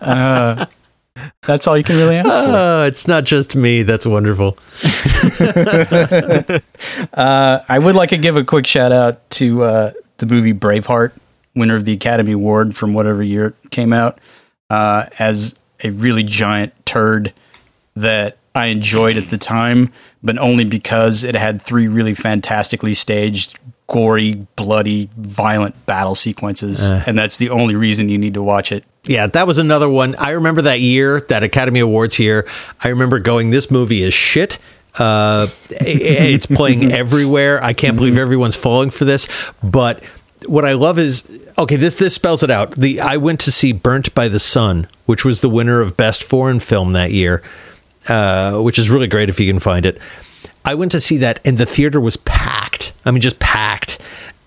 [0.03, 0.67] uh,
[1.47, 2.37] that's all you can really ask for.
[2.37, 3.83] Oh, it's not just me.
[3.83, 4.59] That's wonderful.
[7.13, 11.13] Uh, I would like to give a quick shout out to uh, the movie Braveheart,
[11.55, 14.19] winner of the Academy Award from whatever year it came out,
[14.71, 17.33] uh, as a really giant turd
[17.97, 19.93] that I enjoyed at the time,
[20.23, 23.59] but only because it had three really fantastically staged,
[23.91, 27.03] gory, bloody, violent battle sequences, Uh.
[27.07, 28.85] and that's the only reason you need to watch it.
[29.05, 30.15] Yeah, that was another one.
[30.17, 32.47] I remember that year, that Academy Awards year.
[32.85, 34.59] I remember going, "This movie is shit."
[34.99, 37.63] Uh, it's playing everywhere.
[37.63, 39.29] I can't believe everyone's falling for this.
[39.63, 40.03] But
[40.47, 41.25] what I love is
[41.59, 41.77] okay.
[41.77, 42.73] This this spells it out.
[42.73, 46.23] The I went to see Burnt by the Sun, which was the winner of Best
[46.23, 47.43] Foreign Film that year,
[48.09, 49.99] uh, which is really great if you can find it.
[50.71, 52.93] I went to see that, and the theater was packed.
[53.05, 53.99] I mean, just packed.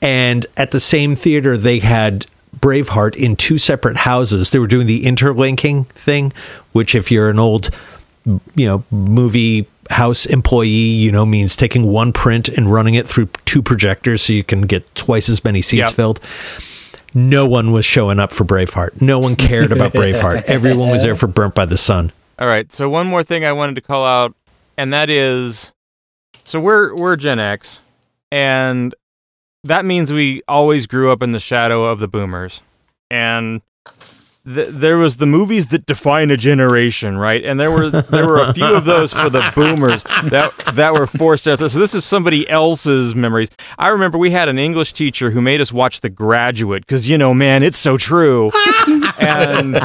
[0.02, 2.26] And at the same theater, they had
[2.60, 4.52] Braveheart in two separate houses.
[4.52, 6.32] They were doing the interlinking thing,
[6.72, 7.72] which, if you're an old,
[8.56, 13.26] you know, movie house employee, you know, means taking one print and running it through
[13.44, 15.92] two projectors so you can get twice as many seats Yep.
[15.92, 16.20] filled.
[17.14, 19.02] No one was showing up for Braveheart.
[19.02, 20.44] No one cared about Braveheart.
[20.46, 22.14] Everyone was there for Burnt by the Sun.
[22.40, 22.72] All right.
[22.72, 24.34] So one more thing I wanted to call out,
[24.78, 25.73] and that is,
[26.44, 27.82] so we're we're Gen X,
[28.32, 28.94] and
[29.64, 32.62] that means we always grew up in the shadow of the boomers,
[33.10, 33.62] and
[34.46, 37.44] th- there was the movies that define a generation, right?
[37.44, 41.08] And there were there were a few of those for the boomers that that were
[41.08, 41.60] forced out.
[41.60, 43.50] So this is somebody else's memories.
[43.78, 47.18] I remember we had an English teacher who made us watch The Graduate because you
[47.18, 48.52] know, man, it's so true.
[49.18, 49.78] and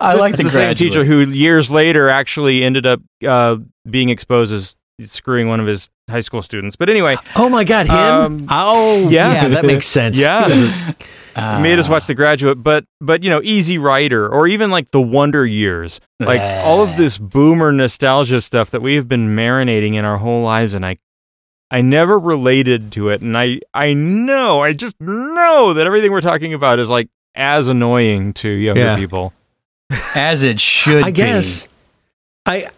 [0.00, 3.56] I like the the same teacher who years later actually ended up uh,
[3.88, 6.76] being exposed as screwing one of his high school students.
[6.76, 7.94] But anyway, Oh my God, him!
[7.96, 9.32] Um, oh, yeah.
[9.42, 9.48] yeah.
[9.48, 10.18] that makes sense.
[10.18, 10.92] yeah,
[11.36, 11.60] Ah.
[11.62, 12.62] made us watch The Graduate.
[12.62, 16.96] But but you know, Easy Rider or even like The Wonder Years, like all of
[16.96, 20.96] this boomer nostalgia stuff that we have been marinating in our whole lives, and I
[21.70, 26.20] I never related to it, and I I know I just know that everything we're
[26.22, 28.96] talking about is like as annoying to younger Yeah.
[28.96, 29.32] people.
[30.16, 31.68] As it should I guess.
[32.46, 32.68] I.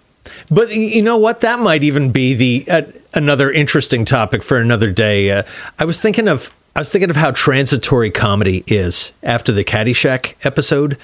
[0.50, 1.40] But you know what?
[1.40, 2.82] That might even be the uh,
[3.14, 5.30] another interesting topic for another day.
[5.30, 5.42] Uh,
[5.78, 10.34] I was thinking of I was thinking of how transitory comedy is after the Caddyshack
[10.44, 10.96] episode,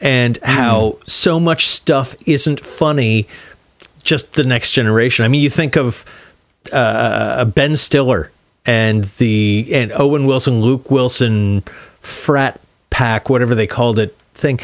[0.00, 3.26] and how so much stuff isn't funny.
[4.02, 5.24] Just the next generation.
[5.24, 6.04] I mean, you think of
[6.72, 8.30] uh, Ben Stiller
[8.66, 11.62] and the and Owen Wilson, Luke Wilson,
[12.00, 14.60] frat pack, whatever they called it thing.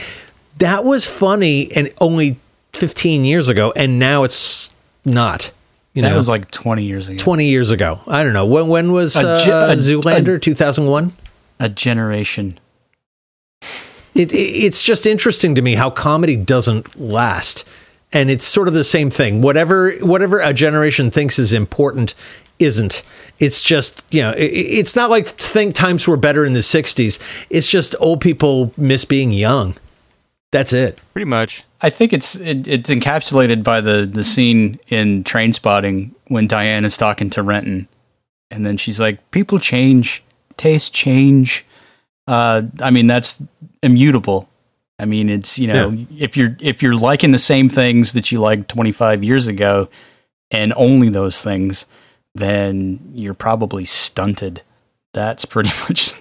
[0.59, 2.37] That was funny and only
[2.73, 4.71] 15 years ago, and now it's
[5.05, 5.53] not.
[5.95, 7.19] You that know, was like 20 years ago.
[7.19, 8.01] 20 years ago.
[8.07, 8.69] I don't know when.
[8.69, 10.41] When was A uh, a- Zoolander?
[10.41, 11.13] 2001.
[11.59, 12.59] A generation.
[14.15, 17.65] It, it, it's just interesting to me how comedy doesn't last,
[18.13, 19.43] and it's sort of the same thing.
[19.43, 22.15] Whatever whatever a generation thinks is important
[22.59, 23.03] isn't.
[23.39, 27.19] It's just you know, it, it's not like think times were better in the '60s.
[27.51, 29.77] It's just old people miss being young.
[30.51, 30.99] That's it.
[31.13, 31.63] Pretty much.
[31.83, 36.97] I think it's it, it's encapsulated by the the scene in Trainspotting when Diane is
[36.97, 37.89] talking to Renton,
[38.51, 40.23] and then she's like, "People change,
[40.57, 41.65] tastes change."
[42.27, 43.43] Uh, I mean, that's
[43.83, 44.49] immutable.
[44.99, 48.39] I mean, it's you know, if you're if you're liking the same things that you
[48.41, 49.89] liked 25 years ago,
[50.51, 51.87] and only those things,
[52.35, 54.63] then you're probably stunted.
[55.13, 56.13] That's pretty much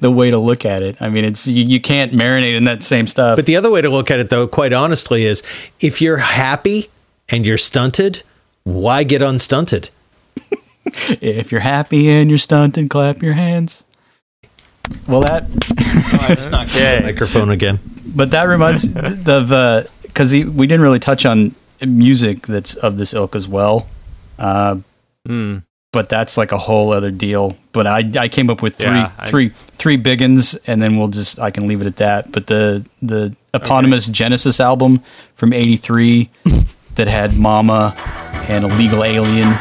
[0.00, 0.96] the way to look at it.
[1.00, 3.36] I mean, it's you, you can't marinate in that same stuff.
[3.36, 5.42] But the other way to look at it, though, quite honestly, is
[5.80, 6.90] if you're happy
[7.28, 8.22] and you're stunted,
[8.64, 9.90] why get unstunted?
[11.20, 13.84] if you're happy and you're stunted, clap your hands.
[15.08, 15.44] Well, that
[16.28, 17.80] I just knocked the microphone again.
[18.06, 21.54] but that reminds of because we didn't really touch on
[21.84, 23.88] music that's of this ilk as well.
[24.38, 24.76] Uh,
[25.26, 25.58] Hmm.
[25.96, 27.56] But that's like a whole other deal.
[27.72, 30.98] But I I came up with three Yeah, I- three three big uns, and then
[30.98, 32.30] we'll just I can leave it at that.
[32.30, 35.00] But the the eponymous Genesis album
[35.32, 36.28] from '83
[36.96, 37.94] that had Mama
[38.46, 39.56] and Illegal Alien.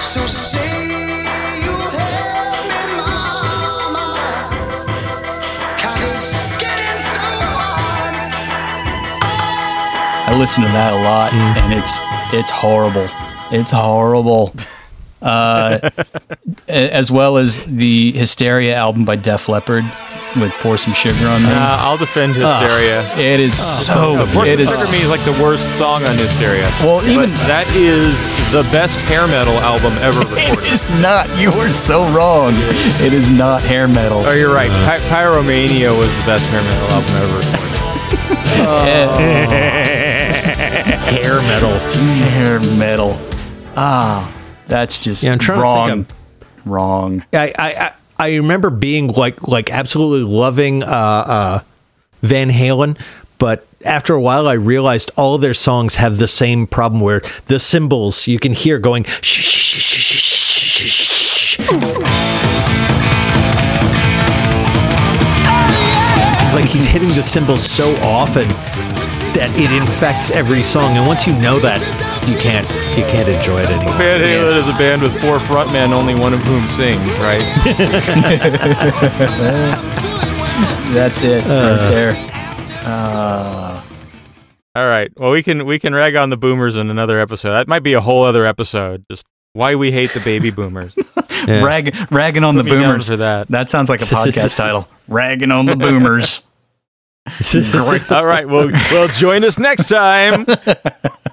[10.28, 11.64] I listen to that a lot, mm.
[11.64, 11.98] and it's
[12.34, 13.08] it's horrible.
[13.58, 14.54] It's horrible.
[15.22, 15.90] Uh,
[16.68, 19.86] as well as the Hysteria album by Def Leppard
[20.36, 23.02] with "Pour Some Sugar on Me." Uh, I'll defend Hysteria.
[23.18, 24.20] it is so.
[24.22, 24.70] Of course, it is.
[24.70, 26.66] Sugar Me is like the worst song on Hysteria.
[26.82, 28.20] Well, But even- that is
[28.52, 30.72] the best hair metal album ever It recorded.
[30.72, 31.30] is not.
[31.40, 32.54] You are so wrong.
[33.02, 34.26] It is not hair metal.
[34.28, 34.70] Oh, you're right.
[34.86, 37.72] Py- Pyromania was the best hair metal album ever recorded.
[40.06, 41.78] Hair metal.
[42.36, 43.18] hair metal.
[43.76, 44.32] Ah,
[44.68, 45.88] that's just Yeah, I'm trying to wrong.
[46.06, 46.08] think
[46.66, 47.26] wrong.
[47.34, 51.60] I, I, I remember being like like absolutely loving uh, uh,
[52.22, 52.98] Van Halen,
[53.38, 57.22] but after a while I realized all of their songs have the same problem where
[57.48, 61.60] the cymbals you can hear going shh, shh, shh.
[66.44, 68.48] It's like he's hitting the cymbals so often
[69.36, 71.82] that it infects every song, and once you know that,
[72.28, 72.68] you can't
[72.98, 73.94] you can't enjoy it anymore.
[73.98, 77.42] Van Halen is a band with four frontmen, only one of whom sings, right?
[80.94, 81.44] That's it.
[81.46, 82.12] right there.
[82.86, 82.86] Uh.
[82.86, 83.82] Uh.
[84.76, 85.12] All right.
[85.18, 87.52] Well, we can we can rag on the boomers in another episode.
[87.52, 89.06] That might be a whole other episode.
[89.10, 90.96] Just why we hate the baby boomers.
[91.48, 93.08] Rag, ragging on the Put me down boomers.
[93.08, 93.48] for that.
[93.50, 94.88] That sounds like a podcast title.
[95.08, 96.42] Ragging on the boomers.
[98.12, 98.48] All right.
[98.48, 100.46] Well, well, join us next time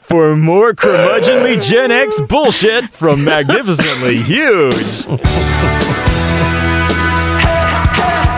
[0.00, 4.74] for more curmudgeonly Gen X bullshit from Magnificently Huge.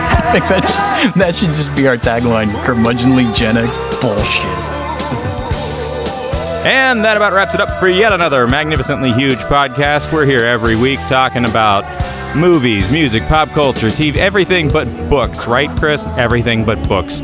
[0.07, 4.45] I think that should, that should just be our tagline: curmudgeonly Gen X bullshit.
[6.65, 10.11] And that about wraps it up for yet another magnificently huge podcast.
[10.11, 11.85] We're here every week talking about
[12.35, 16.03] movies, music, pop culture, TV, everything but books, right, Chris?
[16.17, 17.21] Everything but books.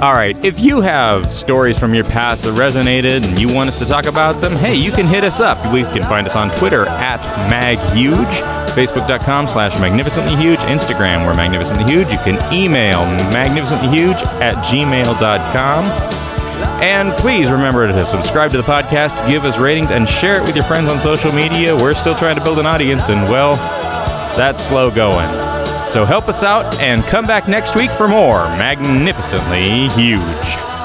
[0.00, 3.80] All right, if you have stories from your past that resonated and you want us
[3.80, 5.58] to talk about them, hey, you can hit us up.
[5.72, 7.18] We can find us on Twitter at
[7.50, 12.12] MagHuge, Facebook.com slash MagnificentlyHuge, Instagram, we're MagnificentlyHuge.
[12.12, 13.00] You can email
[13.32, 15.84] magnificentlyhuge at gmail.com.
[16.80, 20.54] And please remember to subscribe to the podcast, give us ratings, and share it with
[20.54, 21.74] your friends on social media.
[21.74, 23.54] We're still trying to build an audience, and well,
[24.36, 25.57] that's slow going.
[25.88, 30.77] So help us out and come back next week for more Magnificently Huge.